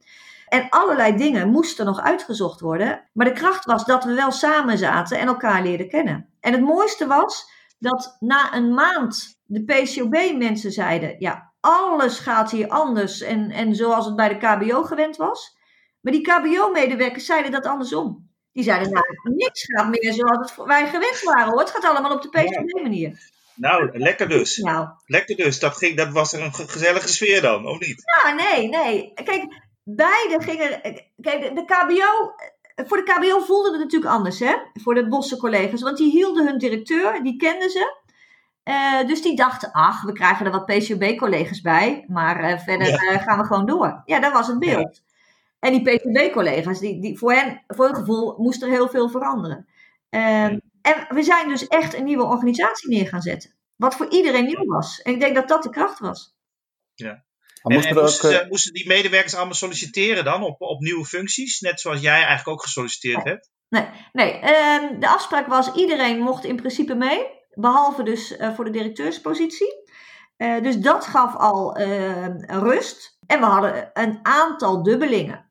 En 0.48 0.66
allerlei 0.68 1.16
dingen 1.16 1.48
moesten 1.48 1.86
nog 1.86 2.00
uitgezocht 2.00 2.60
worden. 2.60 3.02
Maar 3.12 3.26
de 3.26 3.32
kracht 3.32 3.64
was 3.64 3.84
dat 3.84 4.04
we 4.04 4.14
wel 4.14 4.30
samen 4.30 4.78
zaten 4.78 5.18
en 5.18 5.26
elkaar 5.26 5.62
leerden 5.62 5.88
kennen. 5.88 6.28
En 6.40 6.52
het 6.52 6.62
mooiste 6.62 7.06
was 7.06 7.50
dat 7.78 8.16
na 8.20 8.54
een 8.54 8.74
maand 8.74 9.40
de 9.44 9.64
PCOB-mensen 9.64 10.72
zeiden: 10.72 11.16
ja, 11.18 11.51
alles 11.62 12.18
gaat 12.18 12.50
hier 12.50 12.68
anders 12.68 13.20
en, 13.20 13.50
en 13.50 13.74
zoals 13.74 14.06
het 14.06 14.16
bij 14.16 14.28
de 14.28 14.36
KBO 14.36 14.82
gewend 14.82 15.16
was. 15.16 15.56
Maar 16.00 16.12
die 16.12 16.22
KBO-medewerkers 16.22 17.26
zeiden 17.26 17.50
dat 17.50 17.66
andersom. 17.66 18.30
Die 18.52 18.64
zeiden, 18.64 18.92
nou, 18.92 19.04
niks 19.22 19.64
gaat 19.64 19.88
meer 19.88 20.12
zoals 20.12 20.50
het 20.50 20.66
wij 20.66 20.86
gewend 20.86 21.22
waren 21.22 21.50
hoor. 21.50 21.60
Het 21.60 21.70
gaat 21.70 21.84
allemaal 21.84 22.14
op 22.14 22.22
de 22.22 22.28
PCB-manier. 22.28 23.30
Nou, 23.54 23.98
lekker 23.98 24.28
dus. 24.28 24.56
Nou. 24.56 24.88
Lekker 25.06 25.36
dus. 25.36 25.58
Dat, 25.58 25.76
ging, 25.76 25.96
dat 25.96 26.08
was 26.08 26.32
er 26.32 26.42
een 26.42 26.54
gezellige 26.54 27.08
sfeer 27.08 27.40
dan, 27.40 27.66
of 27.66 27.78
niet? 27.78 28.02
Ja, 28.22 28.32
nee, 28.32 28.68
nee. 28.68 29.12
Kijk, 29.14 29.62
beide 29.82 30.36
gingen... 30.40 30.80
Kijk, 31.20 31.54
de, 31.54 31.64
KBO... 31.64 32.34
Voor 32.86 32.96
de 32.96 33.12
KBO 33.12 33.40
voelde 33.40 33.70
het 33.70 33.80
natuurlijk 33.80 34.12
anders, 34.12 34.38
hè? 34.38 34.54
Voor 34.72 34.94
de 34.94 35.08
Bosse 35.08 35.36
collega's. 35.36 35.82
Want 35.82 35.96
die 35.96 36.10
hielden 36.10 36.46
hun 36.46 36.58
directeur, 36.58 37.22
die 37.22 37.36
kenden 37.36 37.70
ze. 37.70 38.01
Uh, 38.64 39.06
dus 39.06 39.22
die 39.22 39.36
dachten, 39.36 39.72
ach, 39.72 40.02
we 40.02 40.12
krijgen 40.12 40.46
er 40.46 40.52
wat 40.52 40.66
PCB-collega's 40.66 41.60
bij, 41.60 42.04
maar 42.08 42.50
uh, 42.50 42.58
verder 42.58 42.88
uh, 42.88 43.22
gaan 43.22 43.38
we 43.38 43.44
gewoon 43.44 43.66
door. 43.66 44.02
Ja, 44.04 44.20
dat 44.20 44.32
was 44.32 44.46
het 44.46 44.58
beeld. 44.58 45.02
Ja. 45.04 45.10
En 45.58 45.72
die 45.72 45.82
PCB-collega's, 45.82 46.78
die, 46.78 47.00
die, 47.00 47.18
voor, 47.18 47.32
hen, 47.32 47.62
voor 47.66 47.86
hun 47.86 47.94
gevoel 47.94 48.34
moest 48.38 48.62
er 48.62 48.68
heel 48.68 48.88
veel 48.88 49.08
veranderen. 49.08 49.66
Ehm, 50.08 50.58
en 50.82 51.06
we 51.08 51.22
zijn 51.22 51.48
dus 51.48 51.66
echt 51.66 51.94
een 51.94 52.04
nieuwe 52.04 52.24
organisatie 52.24 52.88
neer 52.88 53.08
gaan 53.08 53.22
zetten. 53.22 53.54
Wat 53.76 53.94
voor 53.94 54.10
iedereen 54.10 54.44
nieuw 54.44 54.64
was. 54.64 55.02
En 55.02 55.12
ik 55.12 55.20
denk 55.20 55.34
dat 55.34 55.48
dat 55.48 55.62
de 55.62 55.70
kracht 55.70 55.98
was. 55.98 56.36
Ja. 56.94 57.24
En, 57.62 57.72
moesten, 57.72 57.96
en 57.96 58.02
moesten, 58.02 58.48
moesten, 58.48 58.72
die 58.72 58.86
medewerkers 58.86 59.34
allemaal 59.34 59.54
solliciteren 59.54 60.24
dan 60.24 60.42
op, 60.42 60.60
op 60.60 60.80
nieuwe 60.80 61.04
functies? 61.04 61.60
Net 61.60 61.80
zoals 61.80 62.00
jij 62.00 62.16
eigenlijk 62.16 62.48
ook 62.48 62.62
gesolliciteerd 62.62 63.24
hebt? 63.24 63.50
Nee, 63.68 63.86
nee. 64.12 64.34
Uh, 64.34 65.00
de 65.00 65.08
afspraak 65.08 65.46
was 65.46 65.72
iedereen 65.72 66.18
mocht 66.18 66.44
in 66.44 66.56
principe 66.56 66.94
mee. 66.94 67.40
Behalve 67.54 68.02
dus 68.02 68.38
uh, 68.38 68.54
voor 68.54 68.64
de 68.64 68.70
directeurspositie. 68.70 69.84
Uh, 70.36 70.62
dus 70.62 70.76
dat 70.76 71.06
gaf 71.06 71.36
al 71.36 71.80
uh, 71.80 72.26
rust. 72.46 73.18
En 73.26 73.40
we 73.40 73.46
hadden 73.46 73.90
een 73.92 74.18
aantal 74.22 74.82
dubbelingen. 74.82 75.50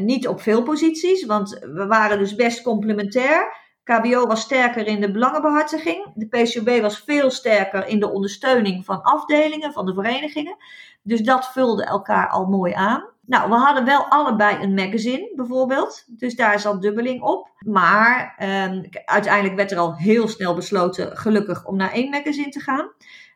Niet 0.00 0.28
op 0.28 0.40
veel 0.40 0.62
posities, 0.62 1.26
want 1.26 1.58
we 1.60 1.86
waren 1.86 2.18
dus 2.18 2.34
best 2.34 2.62
complementair. 2.62 3.56
KBO 3.84 4.26
was 4.26 4.40
sterker 4.40 4.86
in 4.86 5.00
de 5.00 5.10
belangenbehartiging. 5.10 6.12
De 6.14 6.26
PCB 6.26 6.80
was 6.80 6.98
veel 6.98 7.30
sterker 7.30 7.86
in 7.86 8.00
de 8.00 8.10
ondersteuning 8.10 8.84
van 8.84 9.02
afdelingen, 9.02 9.72
van 9.72 9.86
de 9.86 9.94
verenigingen. 9.94 10.56
Dus 11.02 11.20
dat 11.20 11.52
vulde 11.52 11.84
elkaar 11.84 12.28
al 12.28 12.46
mooi 12.46 12.72
aan. 12.72 13.04
Nou, 13.28 13.50
we 13.50 13.56
hadden 13.56 13.84
wel 13.84 14.04
allebei 14.04 14.62
een 14.62 14.74
magazine 14.74 15.32
bijvoorbeeld. 15.36 16.04
Dus 16.06 16.34
daar 16.34 16.60
zat 16.60 16.82
dubbeling 16.82 17.22
op. 17.22 17.50
Maar 17.58 18.36
um, 18.70 18.88
uiteindelijk 19.04 19.56
werd 19.56 19.70
er 19.70 19.78
al 19.78 19.96
heel 19.96 20.28
snel 20.28 20.54
besloten, 20.54 21.16
gelukkig, 21.16 21.66
om 21.66 21.76
naar 21.76 21.92
één 21.92 22.10
magazine 22.10 22.48
te 22.48 22.60
gaan. 22.60 22.92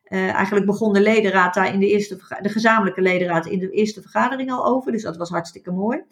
Uh, 0.09 0.33
eigenlijk 0.33 0.67
begon 0.67 0.93
de 0.93 1.01
ledenraad 1.01 1.55
daar 1.55 1.73
in 1.73 1.81
de 1.81 1.89
eerste, 1.89 2.39
de 2.41 2.49
gezamenlijke 2.49 3.01
ledenraad 3.01 3.47
in 3.47 3.59
de 3.59 3.71
eerste 3.71 4.01
vergadering 4.01 4.53
al 4.53 4.67
over. 4.67 4.93
Dus 4.93 5.03
dat 5.03 5.17
was 5.17 5.31
hartstikke 5.31 5.71
mooi. 5.71 6.03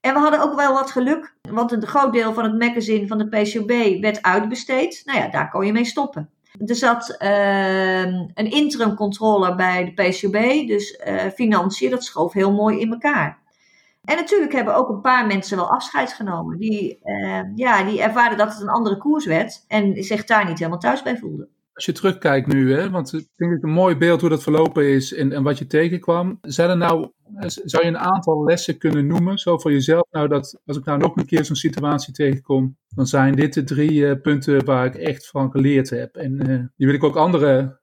En 0.00 0.14
we 0.14 0.20
hadden 0.20 0.42
ook 0.42 0.54
wel 0.54 0.72
wat 0.72 0.90
geluk, 0.90 1.34
want 1.50 1.72
een 1.72 1.86
groot 1.86 2.12
deel 2.12 2.32
van 2.32 2.44
het 2.44 2.58
magazine 2.58 3.06
van 3.06 3.18
de 3.18 3.28
PCB 3.28 4.00
werd 4.00 4.22
uitbesteed. 4.22 5.02
Nou 5.04 5.18
ja, 5.18 5.28
daar 5.28 5.50
kon 5.50 5.66
je 5.66 5.72
mee 5.72 5.84
stoppen. 5.84 6.30
Er 6.66 6.74
zat 6.74 7.16
uh, 7.22 8.00
een 8.34 8.50
interim 8.50 8.94
controller 8.94 9.54
bij 9.54 9.84
de 9.84 9.92
PCB, 10.02 10.66
dus 10.68 11.00
uh, 11.06 11.22
financiën, 11.34 11.90
dat 11.90 12.04
schoof 12.04 12.32
heel 12.32 12.52
mooi 12.52 12.80
in 12.80 12.92
elkaar. 12.92 13.38
En 14.04 14.16
natuurlijk 14.16 14.52
hebben 14.52 14.74
ook 14.74 14.88
een 14.88 15.00
paar 15.00 15.26
mensen 15.26 15.56
wel 15.56 15.70
afscheid 15.70 16.12
genomen. 16.12 16.58
Die, 16.58 16.98
uh, 17.04 17.40
ja, 17.54 17.84
die 17.84 18.02
ervaren 18.02 18.38
dat 18.38 18.52
het 18.52 18.60
een 18.60 18.68
andere 18.68 18.96
koers 18.96 19.26
werd 19.26 19.64
en 19.68 20.02
zich 20.02 20.24
daar 20.24 20.46
niet 20.46 20.58
helemaal 20.58 20.78
thuis 20.78 21.02
bij 21.02 21.16
voelden. 21.16 21.48
Als 21.78 21.86
je 21.86 21.92
terugkijkt 21.92 22.46
nu, 22.46 22.74
hè, 22.74 22.90
want 22.90 23.12
ik 23.12 23.28
denk 23.36 23.52
dat 23.52 23.62
een 23.62 23.70
mooi 23.70 23.96
beeld 23.96 24.20
hoe 24.20 24.30
dat 24.30 24.42
verlopen 24.42 24.88
is 24.88 25.14
en, 25.14 25.32
en 25.32 25.42
wat 25.42 25.58
je 25.58 25.66
tegenkwam. 25.66 26.38
Zijn 26.40 26.70
er 26.70 26.76
nou, 26.76 27.10
zou 27.46 27.82
je 27.82 27.88
een 27.88 27.98
aantal 27.98 28.44
lessen 28.44 28.78
kunnen 28.78 29.06
noemen, 29.06 29.38
zo 29.38 29.58
voor 29.58 29.72
jezelf? 29.72 30.06
Nou, 30.10 30.28
dat 30.28 30.60
als 30.66 30.76
ik 30.76 30.84
nou 30.84 30.98
nog 30.98 31.16
een 31.16 31.26
keer 31.26 31.44
zo'n 31.44 31.56
situatie 31.56 32.12
tegenkom, 32.12 32.76
dan 32.88 33.06
zijn 33.06 33.34
dit 33.34 33.54
de 33.54 33.64
drie 33.64 33.92
uh, 33.92 34.12
punten 34.22 34.64
waar 34.64 34.86
ik 34.86 34.94
echt 34.94 35.28
van 35.28 35.50
geleerd 35.50 35.90
heb. 35.90 36.16
En 36.16 36.50
uh, 36.50 36.64
die 36.76 36.86
wil 36.86 36.94
ik 36.94 37.04
ook 37.04 37.16
anderen 37.16 37.80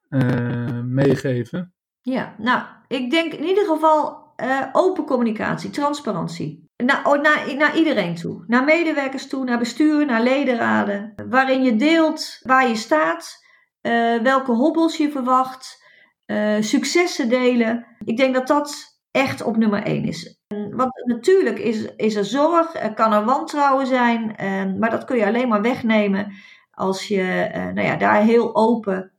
meegeven. 0.85 1.73
Ja, 2.01 2.35
nou, 2.37 2.61
ik 2.87 3.11
denk 3.11 3.33
in 3.33 3.45
ieder 3.45 3.65
geval 3.65 4.23
open 4.71 5.05
communicatie, 5.05 5.69
transparantie. 5.69 6.69
Naar, 6.83 7.05
oh, 7.05 7.21
naar, 7.21 7.55
naar 7.57 7.77
iedereen 7.77 8.15
toe. 8.15 8.43
Naar 8.47 8.63
medewerkers 8.63 9.27
toe, 9.27 9.43
naar 9.43 9.59
bestuur, 9.59 10.05
naar 10.05 10.23
ledenraden. 10.23 11.13
Waarin 11.29 11.63
je 11.63 11.75
deelt 11.75 12.39
waar 12.43 12.67
je 12.67 12.75
staat 12.75 13.43
uh, 13.85 14.21
welke 14.21 14.51
hobbels 14.51 14.97
je 14.97 15.11
verwacht, 15.11 15.83
uh, 16.25 16.55
successen 16.59 17.29
delen. 17.29 17.85
Ik 18.05 18.17
denk 18.17 18.33
dat 18.33 18.47
dat 18.47 18.99
echt 19.11 19.43
op 19.43 19.57
nummer 19.57 19.83
één 19.83 20.03
is. 20.03 20.39
Want 20.71 20.91
natuurlijk 21.05 21.59
is, 21.59 21.95
is 21.95 22.15
er 22.15 22.25
zorg, 22.25 22.75
er 22.75 22.93
kan 22.93 23.13
er 23.13 23.25
wantrouwen 23.25 23.87
zijn, 23.87 24.35
uh, 24.41 24.79
maar 24.79 24.89
dat 24.89 25.05
kun 25.05 25.17
je 25.17 25.25
alleen 25.25 25.47
maar 25.47 25.61
wegnemen 25.61 26.33
als 26.71 27.07
je 27.07 27.49
nou 27.73 27.87
ja, 27.87 27.95
daar 27.95 28.21
heel 28.21 28.55
open 28.55 29.11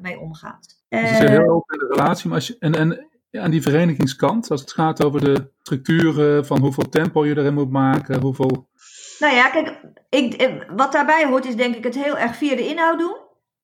mee 0.00 0.18
omgaat. 0.18 0.76
Dus 0.88 1.10
is 1.10 1.18
heel 1.18 1.48
open 1.48 1.80
in 1.80 1.88
de 1.88 1.94
relatie, 1.94 2.28
maar 2.28 2.38
als 2.38 2.46
je, 2.46 2.56
en, 2.58 2.74
en 2.74 3.08
aan 3.32 3.50
die 3.50 3.62
verenigingskant, 3.62 4.50
als 4.50 4.60
het 4.60 4.72
gaat 4.72 5.04
over 5.04 5.20
de 5.20 5.50
structuren 5.58 6.46
van 6.46 6.60
hoeveel 6.60 6.88
tempo 6.88 7.26
je 7.26 7.36
erin 7.36 7.54
moet 7.54 7.70
maken, 7.70 8.20
hoeveel... 8.20 8.68
Nou 9.18 9.34
ja, 9.34 9.50
kijk, 9.50 9.80
ik, 10.08 10.64
wat 10.76 10.92
daarbij 10.92 11.26
hoort 11.26 11.46
is 11.46 11.56
denk 11.56 11.74
ik 11.74 11.84
het 11.84 11.94
heel 11.94 12.18
erg 12.18 12.36
via 12.36 12.56
de 12.56 12.68
inhoud 12.68 12.98
doen. 12.98 13.16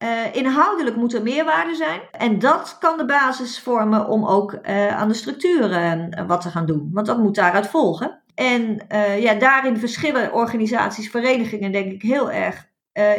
Uh, 0.04 0.34
inhoudelijk 0.34 0.96
moet 0.96 1.14
er 1.14 1.22
meerwaarde 1.22 1.74
zijn. 1.74 2.00
En 2.10 2.38
dat 2.38 2.76
kan 2.80 2.96
de 2.96 3.04
basis 3.04 3.60
vormen 3.60 4.08
om 4.08 4.26
ook 4.26 4.52
uh, 4.52 4.96
aan 4.96 5.08
de 5.08 5.14
structuren 5.14 6.18
uh, 6.18 6.26
wat 6.26 6.40
te 6.40 6.48
gaan 6.48 6.66
doen. 6.66 6.90
Want 6.92 7.06
dat 7.06 7.18
moet 7.18 7.34
daaruit 7.34 7.66
volgen. 7.66 8.22
En 8.34 8.86
ja, 9.18 9.34
daarin 9.34 9.76
verschillen 9.76 10.32
organisaties, 10.32 11.10
verenigingen, 11.10 11.72
denk 11.72 11.92
ik 11.92 12.02
heel 12.02 12.30
erg. 12.30 12.68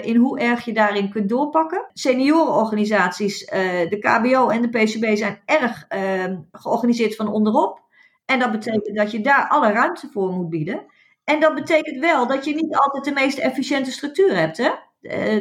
in 0.01 0.15
hoe 0.15 0.39
erg 0.39 0.65
je 0.65 0.73
daarin 0.73 1.09
kunt 1.09 1.29
doorpakken. 1.29 1.89
Seniorenorganisaties, 1.93 3.45
de 3.89 3.97
KBO 3.99 4.49
en 4.49 4.61
de 4.61 4.69
PCB 4.69 5.17
zijn 5.17 5.41
erg 5.45 5.85
ehm, 5.87 6.37
georganiseerd 6.51 7.15
van 7.15 7.27
onderop. 7.27 7.81
En 8.25 8.39
dat 8.39 8.51
betekent 8.51 8.95
dat 8.95 9.11
je 9.11 9.21
daar 9.21 9.47
alle 9.47 9.71
ruimte 9.71 10.09
voor 10.11 10.31
moet 10.31 10.49
bieden. 10.49 10.85
En 11.23 11.39
dat 11.39 11.55
betekent 11.55 11.99
wel 11.99 12.27
dat 12.27 12.45
je 12.45 12.55
niet 12.55 12.75
altijd 12.75 13.05
de 13.05 13.11
meest 13.11 13.37
efficiënte 13.37 13.91
structuur 13.91 14.35
hebt. 14.37 14.57
Hè? 14.57 14.71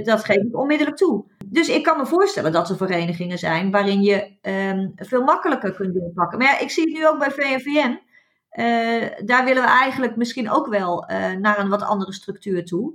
Dat 0.02 0.24
geef 0.24 0.36
ik 0.36 0.56
onmiddellijk 0.56 0.96
toe. 0.96 1.24
Dus 1.54 1.68
ik 1.68 1.82
kan 1.82 1.98
me 1.98 2.06
voorstellen 2.06 2.52
dat 2.52 2.70
er 2.70 2.76
verenigingen 2.76 3.38
zijn 3.38 3.70
waarin 3.70 4.02
je 4.02 4.30
um, 4.42 4.92
veel 4.96 5.22
makkelijker 5.22 5.72
kunt 5.74 5.94
doorpakken. 5.94 6.38
Maar 6.38 6.46
ja, 6.46 6.58
ik 6.58 6.70
zie 6.70 6.84
het 6.84 6.92
nu 6.92 7.08
ook 7.08 7.18
bij 7.18 7.30
VNVN. 7.30 8.00
Eh, 8.48 9.26
daar 9.26 9.44
willen 9.44 9.62
we 9.62 9.68
eigenlijk 9.68 10.16
misschien 10.16 10.50
ook 10.50 10.66
wel 10.66 11.10
uh, 11.10 11.32
naar 11.32 11.58
een 11.58 11.68
wat 11.68 11.82
andere 11.82 12.12
structuur 12.12 12.64
toe. 12.64 12.94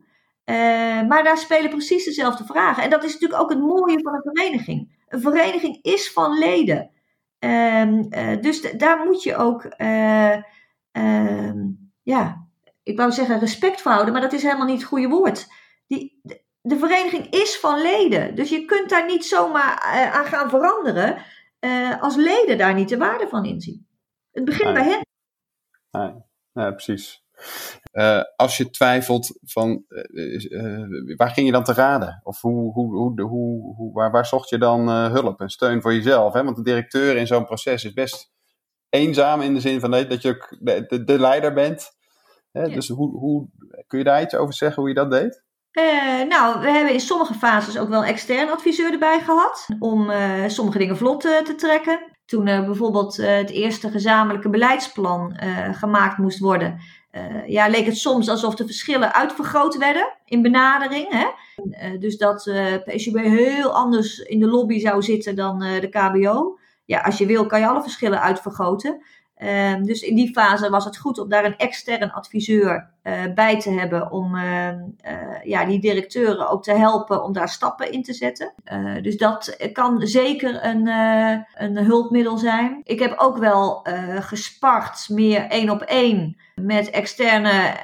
maar 1.07 1.23
daar 1.23 1.37
spelen 1.37 1.69
precies 1.69 2.05
dezelfde 2.05 2.45
vragen. 2.45 2.83
En 2.83 2.89
dat 2.89 3.03
is 3.03 3.13
natuurlijk 3.13 3.41
ook 3.41 3.49
het 3.49 3.59
mooie 3.59 3.99
van 4.01 4.13
een 4.13 4.31
vereniging. 4.33 5.03
Een 5.07 5.21
vereniging 5.21 5.79
is 5.81 6.11
van 6.11 6.37
leden. 6.37 6.89
Ehm, 7.39 8.03
dus 8.41 8.61
daar 8.77 9.05
moet 9.05 9.23
je 9.23 9.35
ook, 9.35 9.63
ehm, 9.63 10.41
ja, 12.03 12.47
ik 12.83 12.97
wou 12.97 13.11
zeggen 13.11 13.39
respect 13.39 13.81
voor 13.81 13.91
houden, 13.91 14.13
maar 14.13 14.21
dat 14.21 14.33
is 14.33 14.43
helemaal 14.43 14.65
niet 14.65 14.79
het 14.79 14.87
goede 14.87 15.07
woord. 15.07 15.47
Die, 15.87 16.21
de 16.61 16.77
vereniging 16.77 17.29
is 17.29 17.57
van 17.59 17.81
leden. 17.81 18.35
Dus 18.35 18.49
je 18.49 18.65
kunt 18.65 18.89
daar 18.89 19.05
niet 19.05 19.25
zomaar 19.25 19.93
uh, 19.95 20.15
aan 20.15 20.25
gaan 20.25 20.49
veranderen 20.49 21.17
uh, 21.59 22.01
als 22.01 22.15
leden 22.15 22.57
daar 22.57 22.73
niet 22.73 22.89
de 22.89 22.97
waarde 22.97 23.27
van 23.27 23.45
inzien. 23.45 23.87
Het 24.31 24.45
begint 24.45 24.73
bij 24.73 24.83
hen. 24.83 25.01
Nee. 25.91 26.13
Ja, 26.53 26.71
precies. 26.71 27.23
Uh, 27.93 28.21
als 28.35 28.57
je 28.57 28.69
twijfelt 28.69 29.39
van 29.41 29.85
waar 31.15 31.29
ging 31.29 31.45
je 31.45 31.51
dan 31.51 31.63
te 31.63 31.73
raden? 31.73 32.19
Of 32.23 32.41
hoe, 32.41 32.71
hoe, 32.71 32.95
hoe, 32.95 33.21
hoe, 33.21 33.75
hoe 33.75 33.93
waar, 33.93 34.11
waar 34.11 34.25
zocht 34.25 34.49
je 34.49 34.57
dan 34.57 34.89
hulp 34.89 35.41
en 35.41 35.49
steun 35.49 35.81
voor 35.81 35.93
jezelf? 35.93 36.33
Hè? 36.33 36.43
Want 36.43 36.55
de 36.55 36.63
directeur 36.63 37.17
in 37.17 37.27
zo'n 37.27 37.45
proces 37.45 37.83
is 37.83 37.93
best 37.93 38.31
eenzaam 38.89 39.41
in 39.41 39.53
de 39.53 39.59
zin 39.59 39.79
van 39.79 39.91
dat 39.91 40.21
je 40.21 40.29
ook 40.29 40.57
de, 40.59 40.85
de, 40.87 41.03
de 41.03 41.19
leider 41.19 41.53
bent. 41.53 41.91
Hè? 42.51 42.61
Ja. 42.61 42.73
Dus 42.73 42.87
hoe, 42.87 43.17
hoe, 43.17 43.49
kun 43.87 43.97
je 43.97 44.03
daar 44.03 44.21
iets 44.21 44.35
over 44.35 44.53
zeggen 44.53 44.79
hoe 44.81 44.89
je 44.89 44.95
dat 44.95 45.11
deed? 45.11 45.43
Uh, 45.73 46.27
nou, 46.27 46.61
we 46.61 46.69
hebben 46.69 46.93
in 46.93 46.99
sommige 46.99 47.33
fases 47.33 47.77
ook 47.77 47.89
wel 47.89 48.01
een 48.01 48.07
extern 48.07 48.51
adviseur 48.51 48.91
erbij 48.91 49.19
gehad. 49.19 49.67
Om 49.79 50.09
uh, 50.09 50.47
sommige 50.47 50.77
dingen 50.77 50.97
vlot 50.97 51.25
uh, 51.25 51.37
te 51.37 51.55
trekken. 51.55 51.99
Toen 52.25 52.43
bijvoorbeeld 52.43 53.17
het 53.17 53.49
eerste 53.49 53.89
gezamenlijke 53.89 54.49
beleidsplan 54.49 55.39
gemaakt 55.71 56.17
moest 56.17 56.39
worden. 56.39 56.79
ja, 57.47 57.67
leek 57.67 57.85
het 57.85 57.97
soms 57.97 58.29
alsof 58.29 58.55
de 58.55 58.65
verschillen 58.65 59.13
uitvergroot 59.13 59.77
werden 59.77 60.13
in 60.25 60.41
benadering. 60.41 61.07
Hè? 61.09 61.27
dus 61.97 62.17
dat 62.17 62.51
PCB 62.85 63.17
heel 63.17 63.73
anders 63.73 64.19
in 64.19 64.39
de 64.39 64.47
lobby 64.47 64.79
zou 64.79 65.01
zitten 65.01 65.35
dan 65.35 65.59
de 65.59 65.89
KBO. 65.89 66.57
Ja, 66.85 66.99
als 66.99 67.17
je 67.17 67.25
wil 67.25 67.45
kan 67.45 67.59
je 67.59 67.67
alle 67.67 67.81
verschillen 67.81 68.21
uitvergroten. 68.21 69.03
Uh, 69.43 69.75
dus 69.83 70.01
in 70.01 70.15
die 70.15 70.31
fase 70.31 70.69
was 70.69 70.85
het 70.85 70.97
goed 70.97 71.19
om 71.19 71.29
daar 71.29 71.45
een 71.45 71.57
extern 71.57 72.11
adviseur 72.11 72.89
uh, 73.03 73.13
bij 73.35 73.59
te 73.59 73.71
hebben. 73.71 74.11
Om 74.11 74.35
uh, 74.35 74.69
ja, 75.43 75.65
die 75.65 75.79
directeuren 75.79 76.49
ook 76.49 76.63
te 76.63 76.73
helpen 76.73 77.23
om 77.23 77.33
daar 77.33 77.49
stappen 77.49 77.91
in 77.91 78.03
te 78.03 78.13
zetten. 78.13 78.53
dus 79.01 79.17
dat 79.17 79.57
kan 79.73 80.07
zeker 80.07 80.65
een, 80.65 80.87
een 81.53 81.77
hulpmiddel 81.77 82.37
zijn. 82.37 82.81
Ik 82.83 82.99
heb 82.99 83.13
ook 83.17 83.37
wel 83.37 83.87
gespart, 84.19 85.09
meer 85.09 85.41
één 85.41 85.69
op 85.69 85.81
één, 85.81 86.37
met 86.55 86.89
externe 86.89 87.75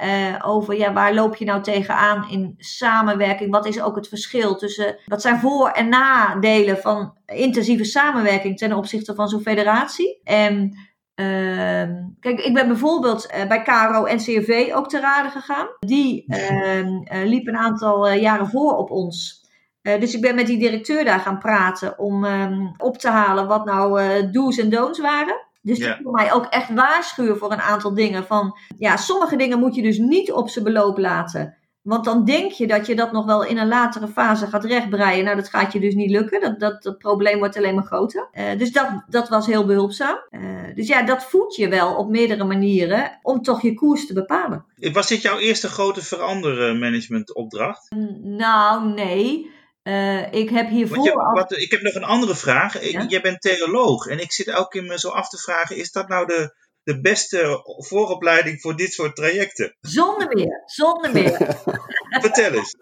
over 0.44 0.76
ja, 0.76 0.92
waar 0.92 1.14
loop 1.14 1.36
je 1.36 1.44
nou 1.44 1.62
tegenaan 1.62 2.30
in 2.30 2.54
samenwerking? 2.58 3.50
Wat 3.50 3.66
is 3.66 3.80
ook 3.80 3.96
het 3.96 4.08
verschil 4.08 4.56
tussen 4.56 4.96
wat 5.06 5.22
zijn 5.22 5.40
voor- 5.40 5.70
en 5.70 5.88
nadelen 5.88 6.78
van 6.78 7.14
intensieve 7.26 7.84
samenwerking 7.84 8.58
ten 8.58 8.72
opzichte 8.72 9.14
van 9.14 9.28
zo'n 9.28 9.40
federatie? 9.40 10.20
En 10.24 10.76
Uh, 11.20 11.82
kijk, 12.20 12.40
ik 12.40 12.54
ben 12.54 12.68
bijvoorbeeld 12.68 13.34
uh, 13.34 13.46
bij 13.46 13.62
KRO 13.62 14.04
en 14.04 14.18
CRV 14.18 14.70
ook 14.74 14.88
te 14.88 15.00
raden 15.00 15.30
gegaan. 15.30 15.66
Die 15.78 16.24
uh, 16.26 17.24
liep 17.24 17.46
een 17.46 17.56
aantal 17.56 18.08
eh, 18.08 18.20
jaren 18.20 18.46
voor 18.46 18.76
op 18.76 18.90
ons. 18.90 19.44
dus 19.82 20.14
ik 20.14 20.20
ben 20.20 20.34
met 20.34 20.46
die 20.46 20.58
directeur 20.58 21.04
daar 21.04 21.20
gaan 21.20 21.38
praten 21.38 21.98
om 21.98 22.24
ehm, 22.24 22.66
op 22.76 22.98
te 22.98 23.08
halen 23.08 23.46
wat 23.46 23.64
nou 23.64 24.00
do's 24.30 24.58
en 24.58 24.70
don'ts 24.70 25.00
waren. 25.00 25.46
Dus 25.62 25.78
die 25.78 26.02
kon 26.02 26.12
mij 26.12 26.32
ook 26.32 26.44
echt 26.44 26.74
waarschuwen 26.74 27.38
voor 27.38 27.52
een 27.52 27.60
aantal 27.60 27.94
dingen. 27.94 28.24
Van 28.24 28.58
ja, 28.78 28.96
sommige 28.96 29.36
dingen 29.36 29.58
moet 29.58 29.74
je 29.74 29.82
dus 29.82 29.98
niet 29.98 30.32
op 30.32 30.48
zijn 30.48 30.64
beloop 30.64 30.98
laten. 30.98 31.56
Want 31.86 32.04
dan 32.04 32.24
denk 32.24 32.52
je 32.52 32.66
dat 32.66 32.86
je 32.86 32.94
dat 32.94 33.12
nog 33.12 33.24
wel 33.24 33.44
in 33.44 33.58
een 33.58 33.68
latere 33.68 34.08
fase 34.08 34.46
gaat 34.46 34.64
rechtbreien. 34.64 35.24
Nou, 35.24 35.36
dat 35.36 35.48
gaat 35.48 35.72
je 35.72 35.80
dus 35.80 35.94
niet 35.94 36.10
lukken. 36.10 36.40
Dat, 36.40 36.60
dat, 36.60 36.82
dat 36.82 36.98
probleem 36.98 37.38
wordt 37.38 37.56
alleen 37.56 37.74
maar 37.74 37.84
groter. 37.84 38.28
Uh, 38.32 38.58
dus 38.58 38.72
dat, 38.72 39.04
dat 39.08 39.28
was 39.28 39.46
heel 39.46 39.66
behulpzaam. 39.66 40.18
Uh, 40.30 40.74
dus 40.74 40.86
ja, 40.86 41.02
dat 41.02 41.24
voed 41.24 41.56
je 41.56 41.68
wel 41.68 41.96
op 41.96 42.08
meerdere 42.08 42.44
manieren 42.44 43.18
om 43.22 43.42
toch 43.42 43.62
je 43.62 43.74
koers 43.74 44.06
te 44.06 44.12
bepalen. 44.12 44.64
Was 44.92 45.08
dit 45.08 45.22
jouw 45.22 45.38
eerste 45.38 45.68
grote 45.68 46.02
verandermanagementopdracht? 46.02 47.94
Nou, 48.22 48.92
nee. 48.92 49.50
Uh, 49.82 50.32
ik 50.32 50.50
heb 50.50 50.68
hiervoor. 50.68 51.04
Je, 51.04 51.12
wat, 51.12 51.52
ik 51.52 51.70
heb 51.70 51.82
nog 51.82 51.94
een 51.94 52.04
andere 52.04 52.34
vraag. 52.34 52.90
Ja? 52.90 53.04
Jij 53.08 53.20
bent 53.20 53.40
theoloog 53.40 54.06
en 54.06 54.18
ik 54.18 54.32
zit 54.32 54.46
elke 54.46 54.68
keer 54.68 54.82
me 54.82 54.98
zo 54.98 55.08
af 55.08 55.28
te 55.28 55.38
vragen: 55.38 55.76
is 55.76 55.92
dat 55.92 56.08
nou 56.08 56.26
de 56.26 56.54
de 56.86 57.00
beste 57.00 57.60
vooropleiding 57.64 58.60
voor 58.60 58.76
dit 58.76 58.92
soort 58.92 59.16
trajecten? 59.16 59.76
Zonder 59.80 60.28
meer, 60.28 60.62
zonder 60.64 61.12
meer. 61.12 61.62
Vertel 62.22 62.52
eens. 62.52 62.76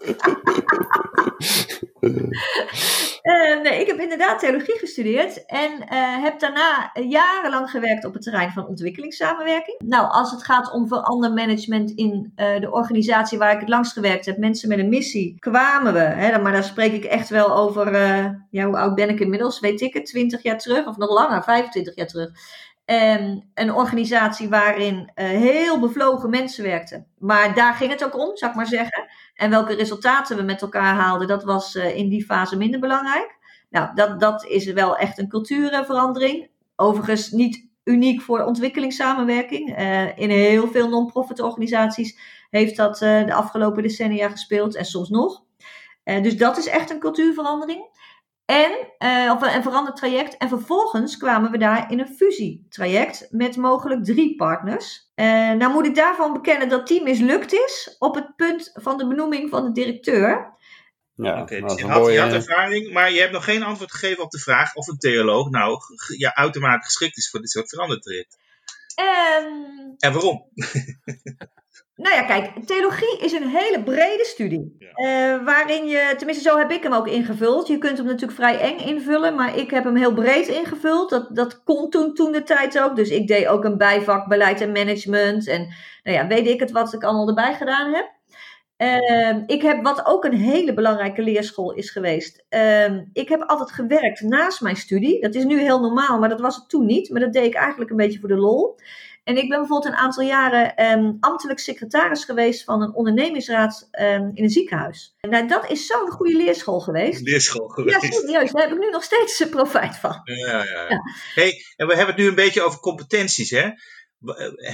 Eh, 3.25 3.61
nee, 3.63 3.81
ik 3.81 3.87
heb 3.87 3.99
inderdaad 3.99 4.39
theologie 4.39 4.79
gestudeerd 4.79 5.47
en 5.47 5.89
eh, 5.89 6.23
heb 6.23 6.41
daarna 6.41 6.91
jarenlang 7.09 7.71
gewerkt 7.71 8.05
op 8.05 8.13
het 8.13 8.23
terrein 8.23 8.51
van 8.51 8.67
ontwikkelingssamenwerking. 8.67 9.81
Nou, 9.85 10.11
als 10.11 10.31
het 10.31 10.45
gaat 10.45 10.73
om 10.73 10.89
verandermanagement 10.89 11.91
in 11.91 12.33
uh, 12.37 12.61
de 12.61 12.71
organisatie 12.71 13.39
waar 13.39 13.55
ik 13.55 13.61
het 13.61 13.69
langst 13.69 13.93
gewerkt 13.93 14.27
heb, 14.27 14.39
mensen 14.39 14.69
met 14.69 14.79
een 14.79 14.89
missie, 14.89 15.39
kwamen 15.39 15.93
we, 15.93 15.99
hè, 15.99 16.39
maar 16.39 16.53
daar 16.53 16.65
spreek 16.65 16.93
ik 16.93 17.05
echt 17.05 17.29
wel 17.29 17.57
over, 17.57 17.93
ja, 18.51 18.65
hoe 18.65 18.77
oud 18.77 18.95
ben 18.95 19.09
ik 19.09 19.21
inmiddels, 19.21 19.61
weet 19.61 19.81
ik 19.81 19.95
het, 19.95 20.07
20 20.07 20.43
jaar 20.43 20.59
terug 20.59 20.87
of 20.87 20.97
nog 20.97 21.11
langer, 21.11 21.43
25 21.43 21.97
jaar 21.97 22.07
terug. 22.07 22.31
En 22.85 23.51
een 23.55 23.73
organisatie 23.73 24.49
waarin 24.49 25.11
heel 25.15 25.81
bevlogen 25.81 26.31
mensen 26.31 26.65
werkten. 26.65 27.07
Maar 27.19 27.55
daar 27.55 27.75
ging 27.75 27.91
het 27.91 28.05
ook 28.05 28.19
om, 28.19 28.37
zou 28.37 28.51
ik 28.51 28.57
maar 28.57 28.67
zeggen. 28.67 29.07
En 29.35 29.51
welke 29.51 29.75
resultaten 29.75 30.37
we 30.37 30.43
met 30.43 30.63
elkaar 30.63 30.95
haalden, 30.95 31.29
dat 31.29 31.45
was 31.45 31.75
uh, 31.75 31.97
in 31.97 32.09
die 32.09 32.25
fase 32.25 32.57
minder 32.57 32.81
belangrijk. 32.81 33.37
Nou, 33.71 33.95
dat, 33.95 34.21
dat 34.21 34.47
is 34.47 34.73
wel 34.73 34.97
echt 34.97 35.19
een 35.19 35.29
cultuurverandering. 35.29 36.49
Overigens 36.77 37.31
niet 37.31 37.69
uniek 37.85 38.21
voor 38.21 38.45
ontwikkelingssamenwerking. 38.45 39.79
Uh, 39.79 40.19
in 40.19 40.31
heel 40.31 40.69
veel 40.69 40.89
non-profit 40.89 41.41
organisaties 41.41 42.19
heeft 42.51 42.77
dat 42.77 42.99
de 42.99 43.35
afgelopen 43.35 43.83
decennia 43.83 44.29
gespeeld 44.29 44.75
en 44.75 44.85
soms 44.85 45.09
nog. 45.09 45.43
dus 46.05 46.37
dat 46.37 46.57
is 46.57 46.67
echt 46.67 46.91
een 46.91 46.99
cultuurverandering. 46.99 47.87
En, 48.47 48.73
of 49.31 49.55
een 49.55 49.63
veranderd 49.63 49.97
traject. 49.97 50.37
En 50.37 50.49
vervolgens 50.49 51.17
kwamen 51.17 51.51
we 51.51 51.59
daar 51.59 51.91
in 51.91 52.01
een 52.01 52.15
fusietraject 52.17 53.29
met 53.31 53.57
mogelijk 53.57 54.05
drie 54.05 54.37
partners. 54.37 55.11
Uh, 55.15 55.27
nou 55.53 55.73
moet 55.73 55.87
ik 55.87 55.95
daarvan 55.95 56.33
bekennen 56.33 56.69
dat 56.69 56.89
die 56.89 57.03
mislukt 57.03 57.53
is 57.53 57.97
op 57.99 58.15
het 58.15 58.37
punt 58.37 58.71
van 58.75 58.99
de 58.99 59.07
benoeming 59.07 59.51
van 59.51 59.65
de 59.65 59.73
directeur. 59.73 60.53
Ja, 61.17 61.41
Oké, 61.41 61.61
dus 61.61 61.75
je 61.75 61.87
had, 61.87 62.13
je 62.13 62.21
had, 62.21 62.33
ervaring, 62.33 62.93
maar 62.93 63.13
je 63.13 63.21
hebt 63.21 63.33
nog 63.33 63.45
geen 63.45 63.63
antwoord 63.63 63.93
gegeven 63.93 64.23
op 64.23 64.31
de 64.31 64.39
vraag 64.39 64.75
of 64.75 64.87
een 64.87 64.99
theoloog 64.99 65.51
nou 65.51 65.79
ja, 66.17 66.35
uitermate 66.35 66.85
geschikt 66.85 67.17
is 67.17 67.31
voor 67.31 67.41
dit 67.41 67.51
soort 67.51 67.69
verandertraject. 67.69 68.39
Um, 68.97 69.95
en 69.99 70.13
waarom? 70.13 70.45
Nou 71.97 72.15
ja, 72.15 72.23
kijk, 72.23 72.65
theologie 72.67 73.19
is 73.21 73.33
een 73.33 73.49
hele 73.49 73.83
brede 73.83 74.25
studie. 74.25 74.77
Uh, 74.79 75.45
waarin 75.45 75.87
je, 75.87 76.15
tenminste 76.17 76.49
zo 76.49 76.59
heb 76.59 76.71
ik 76.71 76.83
hem 76.83 76.93
ook 76.93 77.09
ingevuld. 77.09 77.67
Je 77.67 77.79
kunt 77.79 77.97
hem 77.97 78.07
natuurlijk 78.07 78.39
vrij 78.39 78.61
eng 78.61 78.79
invullen, 78.79 79.35
maar 79.35 79.57
ik 79.57 79.71
heb 79.71 79.85
hem 79.85 79.97
heel 79.97 80.13
breed 80.13 80.47
ingevuld. 80.49 81.11
Dat, 81.11 81.37
dat 81.37 81.63
kon 81.63 81.91
toen, 81.91 82.15
toen 82.15 82.33
de 82.33 82.43
tijd 82.43 82.81
ook. 82.81 82.97
Dus 82.97 83.11
ik 83.11 83.27
deed 83.27 83.47
ook 83.47 83.65
een 83.65 83.79
bijvak 83.79 84.29
beleid 84.29 84.61
en 84.61 84.73
management. 84.73 85.49
En 85.49 85.75
nou 86.03 86.17
ja, 86.17 86.27
weet 86.27 86.47
ik 86.47 86.61
het 86.61 86.71
wat 86.71 86.95
ik 86.95 87.05
allemaal 87.05 87.29
erbij 87.29 87.55
gedaan 87.55 87.95
heb. 87.95 88.14
Uh, 88.85 89.43
ik 89.47 89.63
heb, 89.63 89.83
wat 89.83 90.07
ook 90.07 90.25
een 90.25 90.39
hele 90.39 90.75
belangrijke 90.75 91.23
leerschool 91.23 91.73
is 91.73 91.91
geweest. 91.91 92.45
Uh, 92.51 92.97
ik 93.13 93.29
heb 93.29 93.43
altijd 93.43 93.73
gewerkt 93.73 94.21
naast 94.21 94.61
mijn 94.61 94.77
studie. 94.77 95.21
Dat 95.21 95.35
is 95.35 95.45
nu 95.45 95.61
heel 95.61 95.81
normaal, 95.81 96.19
maar 96.19 96.29
dat 96.29 96.41
was 96.41 96.57
het 96.57 96.69
toen 96.69 96.87
niet. 96.87 97.11
Maar 97.11 97.21
dat 97.21 97.33
deed 97.33 97.45
ik 97.45 97.55
eigenlijk 97.55 97.91
een 97.91 97.97
beetje 97.97 98.19
voor 98.19 98.29
de 98.29 98.37
lol. 98.37 98.79
En 99.25 99.37
ik 99.37 99.49
ben 99.49 99.59
bijvoorbeeld 99.59 99.93
een 99.93 99.99
aantal 99.99 100.25
jaren 100.25 100.91
um, 100.93 101.17
ambtelijk 101.21 101.59
secretaris 101.59 102.25
geweest 102.25 102.65
van 102.65 102.83
een 102.83 102.95
ondernemingsraad 102.95 103.89
um, 104.01 104.31
in 104.35 104.45
een 104.45 104.51
ziekenhuis. 104.51 105.17
Nou, 105.21 105.47
dat 105.47 105.71
is 105.71 105.87
zo'n 105.87 106.11
goede 106.11 106.37
leerschool 106.37 106.81
geweest. 106.81 107.21
Leerschool 107.21 107.69
geweest. 107.69 108.03
Ja, 108.03 108.11
serieus. 108.11 108.53
Daar 108.53 108.63
heb 108.63 108.73
ik 108.73 108.79
nu 108.79 108.91
nog 108.91 109.03
steeds 109.03 109.49
profijt 109.51 109.97
van. 109.97 110.21
Ja, 110.25 110.65
ja, 110.65 110.89
ja. 110.89 111.01
Hey, 111.35 111.65
en 111.77 111.87
we 111.87 111.95
hebben 111.95 112.15
het 112.15 112.25
nu 112.25 112.29
een 112.29 112.35
beetje 112.35 112.63
over 112.63 112.81
competenties. 112.81 113.51
Hè? 113.51 113.63
Eh, 113.63 113.75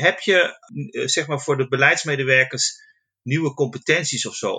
heb 0.00 0.20
je, 0.20 0.58
eh, 0.90 1.06
zeg 1.06 1.26
maar, 1.26 1.40
voor 1.40 1.56
de 1.56 1.68
beleidsmedewerkers 1.68 2.88
nieuwe 3.22 3.54
competenties 3.54 4.26
of 4.26 4.34
zo 4.34 4.52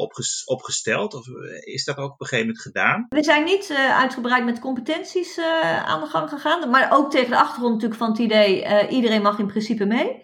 opgesteld? 0.46 1.14
Of 1.14 1.28
eh, 1.28 1.74
is 1.74 1.84
dat 1.84 1.98
ook 1.98 2.12
op 2.12 2.22
een 2.22 2.28
gegeven 2.28 2.46
moment 2.46 2.64
gedaan? 2.64 3.06
We 3.10 3.24
zijn 3.24 3.44
niet 3.44 3.70
uh, 3.70 4.00
uitgebreid 4.00 4.46
met 4.46 4.60
competenties 4.60 5.38
uh, 5.38 5.86
aan 5.86 6.00
de 6.02 6.08
gang 6.08 6.30
gegaan. 6.30 6.70
Maar 6.70 6.92
ook 6.94 7.12
tegen 7.12 7.30
de 7.30 7.38
achtergrond 7.38 7.74
natuurlijk 7.74 8.00
van 8.00 8.10
het 8.10 8.20
idee, 8.20 8.64
uh, 8.64 8.92
iedereen 8.92 9.22
mag 9.22 9.40
in 9.40 9.48
principe 9.48 9.86
mee. 9.86 10.24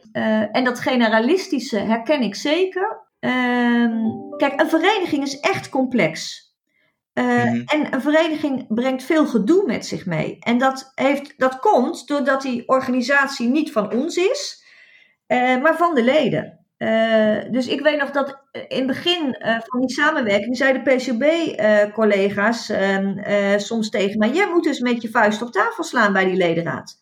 en 0.51 0.63
dat 0.63 0.79
generalistische 0.79 1.77
herken 1.77 2.21
ik 2.21 2.35
zeker. 2.35 3.05
Ehm, 3.19 3.93
kijk, 4.37 4.59
een 4.61 4.69
vereniging 4.69 5.23
is 5.23 5.39
echt 5.39 5.69
complex. 5.69 6.45
Mm-hmm. 7.13 7.63
En 7.65 7.93
een 7.93 8.01
vereniging 8.01 8.73
brengt 8.73 9.03
veel 9.03 9.25
gedoe 9.25 9.65
met 9.65 9.85
zich 9.85 10.05
mee. 10.05 10.37
En 10.39 10.57
dat, 10.57 10.91
heeft, 10.95 11.33
dat 11.37 11.59
komt 11.59 12.07
doordat 12.07 12.41
die 12.41 12.67
organisatie 12.67 13.47
niet 13.47 13.71
van 13.71 13.91
ons 13.91 14.15
is, 14.15 14.63
maar 15.27 15.77
van 15.77 15.95
de 15.95 16.03
leden. 16.03 16.66
Uh, 16.77 17.37
dus 17.51 17.67
ik 17.67 17.81
weet 17.81 17.99
nog 17.99 18.11
dat 18.11 18.39
in 18.51 18.77
het 18.77 18.87
begin 18.87 19.35
uh, 19.39 19.59
van 19.65 19.79
die 19.79 19.91
samenwerking 19.91 20.57
zeiden 20.57 20.83
PCB-collega's 20.83 22.69
uh, 22.69 23.53
ehm, 23.53 23.59
soms 23.59 23.89
tegen 23.89 24.17
mij: 24.17 24.29
Jij 24.29 24.49
moet 24.49 24.63
dus 24.63 24.79
met 24.79 25.01
je 25.01 25.09
vuist 25.09 25.41
op 25.41 25.51
tafel 25.51 25.83
slaan 25.83 26.13
bij 26.13 26.25
die 26.25 26.35
ledenraad. 26.35 27.01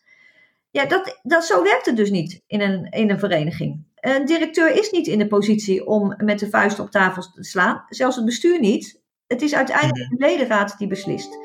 Ja, 0.70 0.84
dat, 0.84 1.20
dat, 1.22 1.44
zo 1.44 1.62
werkt 1.62 1.86
het 1.86 1.96
dus 1.96 2.10
niet 2.10 2.42
in 2.46 2.60
een, 2.60 2.90
in 2.90 3.10
een 3.10 3.18
vereniging. 3.18 3.84
Een 3.94 4.24
directeur 4.24 4.70
is 4.70 4.90
niet 4.90 5.06
in 5.06 5.18
de 5.18 5.26
positie 5.26 5.86
om 5.86 6.14
met 6.16 6.38
de 6.38 6.48
vuist 6.48 6.78
op 6.78 6.90
tafel 6.90 7.22
te 7.22 7.44
slaan, 7.44 7.84
zelfs 7.88 8.16
het 8.16 8.24
bestuur 8.24 8.60
niet. 8.60 9.00
Het 9.26 9.42
is 9.42 9.54
uiteindelijk 9.54 10.10
de 10.10 10.26
ledenraad 10.26 10.78
die 10.78 10.88
beslist. 10.88 11.38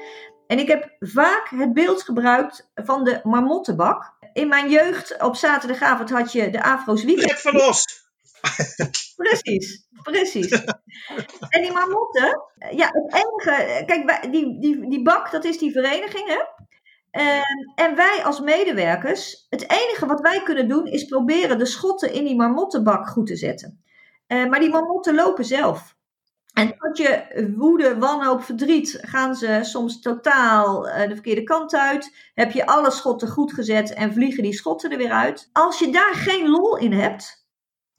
En 0.48 0.60
ik 0.60 0.67
heb 0.67 0.96
vaak 1.00 1.48
het 1.50 1.74
beeld 1.74 2.04
gebruikt 2.04 2.72
van 2.76 3.04
de 3.04 3.20
marmottenbak. 3.24 4.13
In 4.34 4.48
mijn 4.48 4.70
jeugd 4.70 5.22
op 5.22 5.36
zaterdagavond 5.36 6.10
had 6.10 6.32
je 6.32 6.50
de 6.50 6.63
Afro's 6.63 7.04
Weekend. 7.04 7.39
Van 7.39 7.54
los! 7.54 8.10
Precies, 9.15 9.88
precies. 10.04 10.51
En 11.49 11.62
die 11.62 11.71
marmotten, 11.71 12.41
ja, 12.71 12.89
het 12.91 13.13
enige, 13.13 13.84
kijk, 13.86 14.32
die, 14.32 14.60
die, 14.60 14.89
die 14.89 15.01
bak, 15.01 15.32
dat 15.32 15.43
is 15.43 15.58
die 15.58 15.71
vereniging, 15.71 16.27
hè? 16.27 16.39
En, 17.12 17.71
en 17.75 17.95
wij 17.95 18.21
als 18.23 18.39
medewerkers, 18.39 19.45
het 19.49 19.69
enige 19.69 20.06
wat 20.06 20.21
wij 20.21 20.43
kunnen 20.43 20.67
doen 20.67 20.86
is 20.88 21.06
proberen 21.06 21.58
de 21.58 21.65
schotten 21.65 22.13
in 22.13 22.25
die 22.25 22.36
marmottenbak 22.36 23.08
goed 23.08 23.27
te 23.27 23.36
zetten. 23.36 23.84
Uh, 24.27 24.45
maar 24.45 24.60
die 24.60 24.69
marmotten 24.69 25.15
lopen 25.15 25.45
zelf. 25.45 25.95
En 26.54 26.77
tot 26.77 26.97
je 26.97 27.51
woede, 27.58 27.97
wanhoop, 27.97 28.43
verdriet 28.43 28.97
gaan 29.01 29.36
ze 29.36 29.60
soms 29.62 30.01
totaal 30.01 30.82
de 30.82 31.13
verkeerde 31.13 31.43
kant 31.43 31.75
uit. 31.75 32.15
Heb 32.34 32.51
je 32.51 32.65
alle 32.65 32.91
schotten 32.91 33.27
goed 33.27 33.54
gezet 33.54 33.93
en 33.93 34.13
vliegen 34.13 34.43
die 34.43 34.54
schotten 34.54 34.91
er 34.91 34.97
weer 34.97 35.12
uit. 35.12 35.49
Als 35.51 35.80
je 35.80 35.91
daar 35.91 36.13
geen 36.13 36.49
lol 36.49 36.77
in 36.77 36.93
hebt, 36.93 37.40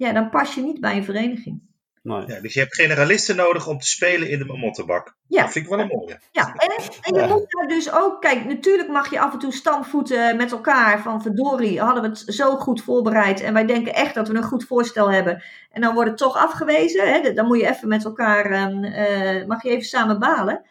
ja, 0.02 0.12
dan 0.12 0.30
pas 0.30 0.54
je 0.54 0.60
niet 0.60 0.80
bij 0.80 0.96
een 0.96 1.04
vereniging. 1.04 1.60
Nee. 2.02 2.26
Ja, 2.26 2.40
dus 2.40 2.54
je 2.54 2.60
hebt 2.60 2.74
generalisten 2.74 3.36
nodig 3.36 3.66
om 3.66 3.78
te 3.78 3.86
spelen 3.86 4.30
in 4.30 4.38
de 4.38 4.44
mottenbak. 4.44 5.16
Ja. 5.26 5.42
Dat 5.42 5.52
vind 5.52 5.64
ik 5.64 5.70
wel 5.70 5.80
een 5.80 5.86
mooie. 5.86 6.20
Ja, 6.32 6.54
en, 6.54 6.70
en 7.00 7.20
je 7.20 7.26
moet 7.28 7.50
daar 7.50 7.68
dus 7.68 7.92
ook, 7.92 8.20
kijk, 8.20 8.44
natuurlijk 8.44 8.88
mag 8.88 9.10
je 9.10 9.20
af 9.20 9.32
en 9.32 9.38
toe 9.38 9.52
stampvoeten 9.52 10.36
met 10.36 10.52
elkaar 10.52 11.02
van 11.02 11.22
verdorie, 11.22 11.80
hadden 11.80 12.02
we 12.02 12.08
het 12.08 12.22
zo 12.26 12.56
goed 12.56 12.82
voorbereid 12.82 13.40
en 13.40 13.52
wij 13.52 13.66
denken 13.66 13.94
echt 13.94 14.14
dat 14.14 14.28
we 14.28 14.34
een 14.34 14.42
goed 14.42 14.64
voorstel 14.64 15.10
hebben. 15.10 15.42
En 15.70 15.80
dan 15.80 15.94
wordt 15.94 16.10
het 16.10 16.18
toch 16.18 16.36
afgewezen, 16.36 17.12
hè? 17.12 17.32
dan 17.32 17.46
moet 17.46 17.58
je 17.58 17.68
even 17.68 17.88
met 17.88 18.04
elkaar, 18.04 18.50
uh, 18.50 19.46
mag 19.46 19.62
je 19.62 19.70
even 19.70 19.84
samen 19.84 20.18
balen. 20.18 20.64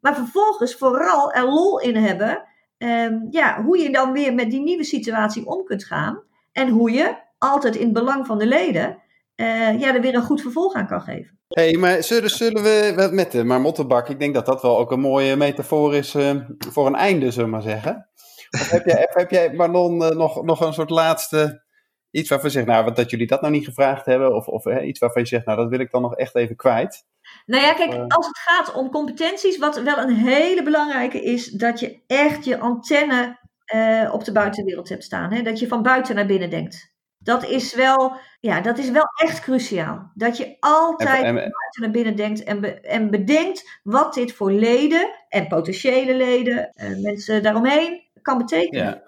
Maar 0.00 0.14
vervolgens 0.14 0.74
vooral 0.74 1.32
er 1.32 1.44
lol 1.44 1.80
in 1.80 1.96
hebben, 1.96 2.44
um, 2.78 3.26
ja, 3.30 3.62
hoe 3.62 3.78
je 3.78 3.90
dan 3.90 4.12
weer 4.12 4.34
met 4.34 4.50
die 4.50 4.62
nieuwe 4.62 4.84
situatie 4.84 5.46
om 5.46 5.64
kunt 5.64 5.84
gaan. 5.84 6.22
En 6.52 6.68
hoe 6.68 6.90
je 6.90 7.16
altijd 7.42 7.76
in 7.76 7.84
het 7.84 7.92
belang 7.92 8.26
van 8.26 8.38
de 8.38 8.46
leden, 8.46 9.02
uh, 9.36 9.80
ja, 9.80 9.94
er 9.94 10.00
weer 10.00 10.14
een 10.14 10.22
goed 10.22 10.40
vervolg 10.40 10.74
aan 10.74 10.86
kan 10.86 11.00
geven. 11.00 11.38
Hé, 11.48 11.62
hey, 11.62 11.76
maar 11.76 12.02
zullen, 12.02 12.30
zullen 12.30 12.62
we 12.62 13.08
met 13.12 13.32
de 13.32 13.44
marmottenbak, 13.44 14.08
ik 14.08 14.18
denk 14.18 14.34
dat 14.34 14.46
dat 14.46 14.62
wel 14.62 14.78
ook 14.78 14.90
een 14.90 15.00
mooie 15.00 15.36
metafoor 15.36 15.94
is 15.94 16.14
uh, 16.14 16.36
voor 16.58 16.86
een 16.86 16.94
einde, 16.94 17.30
zullen 17.30 17.48
we 17.48 17.54
maar 17.54 17.62
zeggen. 17.62 18.08
Of 18.50 18.70
heb 18.70 18.86
jij, 18.86 19.08
heb 19.12 19.30
jij 19.30 19.52
Marlon, 19.52 20.02
uh, 20.02 20.08
nog, 20.08 20.42
nog 20.42 20.60
een 20.60 20.72
soort 20.72 20.90
laatste, 20.90 21.64
iets 22.10 22.28
waarvan 22.28 22.48
je 22.48 22.54
zegt, 22.54 22.66
nou, 22.66 22.94
dat 22.94 23.10
jullie 23.10 23.26
dat 23.26 23.40
nou 23.40 23.52
niet 23.52 23.64
gevraagd 23.64 24.06
hebben, 24.06 24.34
of, 24.34 24.46
of 24.46 24.66
iets 24.66 24.98
waarvan 24.98 25.22
je 25.22 25.28
zegt, 25.28 25.46
nou, 25.46 25.58
dat 25.58 25.68
wil 25.68 25.80
ik 25.80 25.90
dan 25.90 26.02
nog 26.02 26.16
echt 26.16 26.34
even 26.34 26.56
kwijt? 26.56 27.06
Nou 27.46 27.64
ja, 27.64 27.72
kijk, 27.72 28.12
als 28.12 28.26
het 28.26 28.38
gaat 28.38 28.74
om 28.74 28.90
competenties, 28.90 29.58
wat 29.58 29.82
wel 29.82 29.98
een 29.98 30.14
hele 30.14 30.62
belangrijke 30.62 31.22
is, 31.22 31.50
dat 31.50 31.80
je 31.80 32.02
echt 32.06 32.44
je 32.44 32.58
antenne 32.58 33.40
op 34.12 34.24
de 34.24 34.32
buitenwereld 34.32 34.88
hebt 34.88 35.04
staan. 35.04 35.32
Hè? 35.32 35.42
Dat 35.42 35.58
je 35.58 35.68
van 35.68 35.82
buiten 35.82 36.14
naar 36.14 36.26
binnen 36.26 36.50
denkt. 36.50 36.91
Dat 37.24 37.44
is 37.44 37.74
wel, 37.74 38.16
ja, 38.40 38.60
dat 38.60 38.78
is 38.78 38.90
wel 38.90 39.06
echt 39.16 39.40
cruciaal. 39.40 40.10
Dat 40.14 40.36
je 40.36 40.56
altijd 40.60 41.22
en, 41.24 41.52
naar 41.80 41.90
binnen 41.90 42.16
denkt 42.16 42.42
en, 42.42 42.82
en 42.82 43.10
bedenkt 43.10 43.80
wat 43.82 44.14
dit 44.14 44.32
voor 44.32 44.52
leden 44.52 45.10
en 45.28 45.46
potentiële 45.46 46.14
leden, 46.14 46.70
en 46.74 47.00
mensen 47.00 47.42
daaromheen, 47.42 48.02
kan 48.22 48.38
betekenen. 48.38 48.84
Ja. 48.84 49.02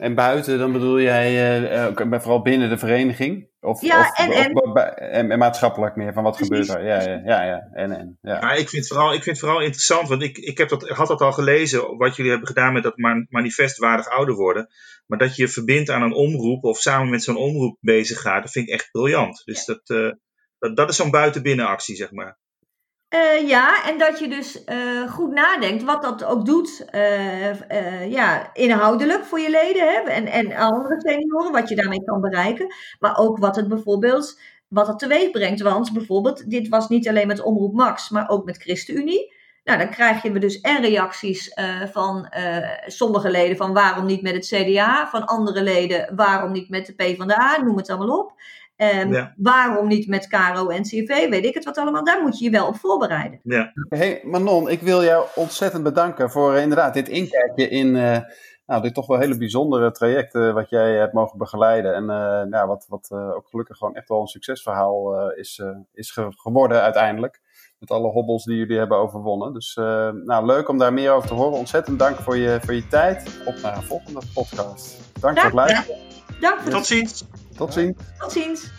En 0.00 0.14
buiten, 0.14 0.58
dan 0.58 0.72
bedoel 0.72 1.00
jij 1.00 1.32
uh, 1.72 2.20
vooral 2.20 2.42
binnen 2.42 2.68
de 2.68 2.78
vereniging? 2.78 3.48
Of, 3.60 3.80
ja, 3.80 4.00
of, 4.00 4.18
en, 4.18 4.30
en, 4.32 5.30
en, 5.30 5.38
maatschappelijk 5.38 5.96
meer, 5.96 6.12
van 6.12 6.22
wat 6.22 6.36
gebeurt 6.36 6.68
er? 6.68 6.86
Ja, 6.86 7.00
ja, 7.02 7.20
ja, 7.24 7.42
ja, 7.42 7.68
en, 7.72 7.92
en, 7.92 8.18
ja. 8.22 8.40
Maar 8.40 8.58
ik 8.58 8.68
vind, 8.68 8.82
het 8.82 8.86
vooral, 8.86 9.08
ik 9.12 9.22
vind 9.22 9.36
het 9.36 9.38
vooral 9.38 9.60
interessant, 9.60 10.08
want 10.08 10.22
ik, 10.22 10.38
ik 10.38 10.58
heb 10.58 10.68
dat, 10.68 10.88
had 10.88 11.08
dat 11.08 11.20
al 11.20 11.32
gelezen, 11.32 11.96
wat 11.96 12.16
jullie 12.16 12.30
hebben 12.30 12.48
gedaan 12.48 12.72
met 12.72 12.82
dat 12.82 12.96
manifest 13.28 13.78
waardig 13.78 14.08
ouder 14.08 14.34
worden. 14.34 14.68
Maar 15.06 15.18
dat 15.18 15.36
je 15.36 15.42
je 15.42 15.48
verbindt 15.48 15.90
aan 15.90 16.02
een 16.02 16.14
omroep 16.14 16.64
of 16.64 16.78
samen 16.78 17.10
met 17.10 17.22
zo'n 17.22 17.36
omroep 17.36 17.76
bezig 17.80 18.20
gaat, 18.20 18.42
dat 18.42 18.52
vind 18.52 18.68
ik 18.68 18.74
echt 18.74 18.90
briljant. 18.90 19.42
Dus 19.44 19.64
dat, 19.64 19.80
uh, 19.86 20.12
dat, 20.58 20.76
dat 20.76 20.90
is 20.90 20.96
zo'n 20.96 21.10
buiten-binnen 21.10 21.66
actie, 21.66 21.96
zeg 21.96 22.10
maar. 22.10 22.38
Uh, 23.14 23.48
ja, 23.48 23.84
en 23.88 23.98
dat 23.98 24.18
je 24.18 24.28
dus 24.28 24.64
uh, 24.66 25.10
goed 25.10 25.32
nadenkt 25.32 25.82
wat 25.82 26.02
dat 26.02 26.24
ook 26.24 26.46
doet 26.46 26.84
uh, 26.94 28.10
ja, 28.10 28.50
inhoudelijk 28.52 29.24
voor 29.24 29.40
je 29.40 29.50
leden 29.50 29.88
hè, 29.88 29.98
en, 29.98 30.26
en 30.26 30.52
andere 30.56 31.00
senioren, 31.00 31.52
wat 31.52 31.68
je 31.68 31.74
daarmee 31.74 32.04
kan 32.04 32.20
bereiken. 32.20 32.74
Maar 32.98 33.18
ook 33.18 33.38
wat 33.38 33.56
het 33.56 33.68
bijvoorbeeld 33.68 34.40
wat 34.68 34.86
het 34.86 34.98
teweeg 34.98 35.30
brengt. 35.30 35.60
Want 35.60 35.92
bijvoorbeeld, 35.92 36.50
dit 36.50 36.68
was 36.68 36.88
niet 36.88 37.08
alleen 37.08 37.26
met 37.26 37.42
Omroep 37.42 37.74
Max, 37.74 38.10
maar 38.10 38.28
ook 38.28 38.44
met 38.44 38.62
ChristenUnie. 38.62 39.34
Nou, 39.64 39.78
dan 39.78 39.90
krijg 39.90 40.22
je 40.22 40.38
dus 40.38 40.60
en 40.60 40.82
reacties 40.82 41.54
van 41.92 42.32
sommige 42.86 43.30
leden 43.30 43.56
van 43.56 43.72
waarom 43.72 44.06
niet 44.06 44.22
met 44.22 44.34
het 44.34 44.46
CDA, 44.46 45.08
van 45.08 45.24
andere 45.24 45.62
leden 45.62 46.14
waarom 46.16 46.52
niet 46.52 46.68
met 46.68 46.86
de 46.86 46.94
PvdA, 46.94 47.62
noem 47.62 47.76
het 47.76 47.88
allemaal 47.88 48.18
op. 48.18 48.32
Um, 48.82 49.32
Waarom 49.36 49.88
niet 49.88 50.08
met 50.08 50.28
Caro 50.28 50.68
en 50.68 50.82
CV? 50.82 51.28
Weet 51.28 51.44
ik 51.44 51.54
het 51.54 51.64
wat 51.64 51.78
allemaal. 51.78 52.04
Daar 52.04 52.22
moet 52.22 52.38
je 52.38 52.44
je 52.44 52.50
wel 52.50 52.66
op 52.66 52.76
voorbereiden. 52.76 53.40
Ja. 53.42 53.72
Hey 53.88 54.20
Manon, 54.24 54.68
ik 54.68 54.80
wil 54.80 55.04
jou 55.04 55.26
ontzettend 55.34 55.82
bedanken 55.82 56.30
voor 56.30 56.54
uh, 56.54 56.62
inderdaad 56.62 56.94
dit 56.94 57.08
inkijkje 57.08 57.68
in 57.68 57.94
uh, 57.94 58.18
nou, 58.66 58.82
dit 58.82 58.94
toch 58.94 59.06
wel 59.06 59.18
hele 59.18 59.38
bijzondere 59.38 59.90
traject 59.90 60.34
uh, 60.34 60.52
wat 60.52 60.70
jij 60.70 60.92
hebt 60.92 61.12
mogen 61.12 61.38
begeleiden. 61.38 61.94
En 61.94 62.04
nou, 62.50 62.66
wat, 62.66 62.86
wat 62.88 63.10
ook 63.12 63.48
gelukkig 63.48 63.76
gewoon 63.76 63.94
echt 63.94 64.08
wel 64.08 64.20
een 64.20 64.26
succesverhaal 64.26 65.30
is, 65.30 65.62
is 65.92 66.10
ge 66.10 66.32
geworden 66.36 66.82
uiteindelijk. 66.82 67.40
Met 67.78 67.90
alle 67.90 68.08
hobbels 68.08 68.44
die 68.44 68.56
jullie 68.56 68.78
hebben 68.78 68.98
overwonnen. 68.98 69.52
Dus 69.52 69.74
nou, 70.24 70.46
leuk 70.46 70.68
om 70.68 70.78
daar 70.78 70.92
meer 70.92 71.10
over 71.10 71.28
te 71.28 71.34
horen. 71.34 71.58
Ontzettend 71.58 71.98
dank 71.98 72.16
voor 72.16 72.36
je, 72.36 72.58
voor 72.62 72.74
je 72.74 72.88
tijd. 72.88 73.40
Op 73.44 73.54
naar 73.62 73.76
een 73.76 73.82
volgende 73.82 74.20
podcast. 74.34 74.98
Dank 75.20 75.36
voor 75.36 75.44
het 75.44 75.54
luisteren. 75.54 75.96
Dank 76.40 76.60
voor 76.60 76.70
Tot 76.70 76.86
ziens. 76.86 77.24
Tot 77.60 77.72
ziens. 77.72 77.96
Tot 78.18 78.32
ziens. 78.32 78.70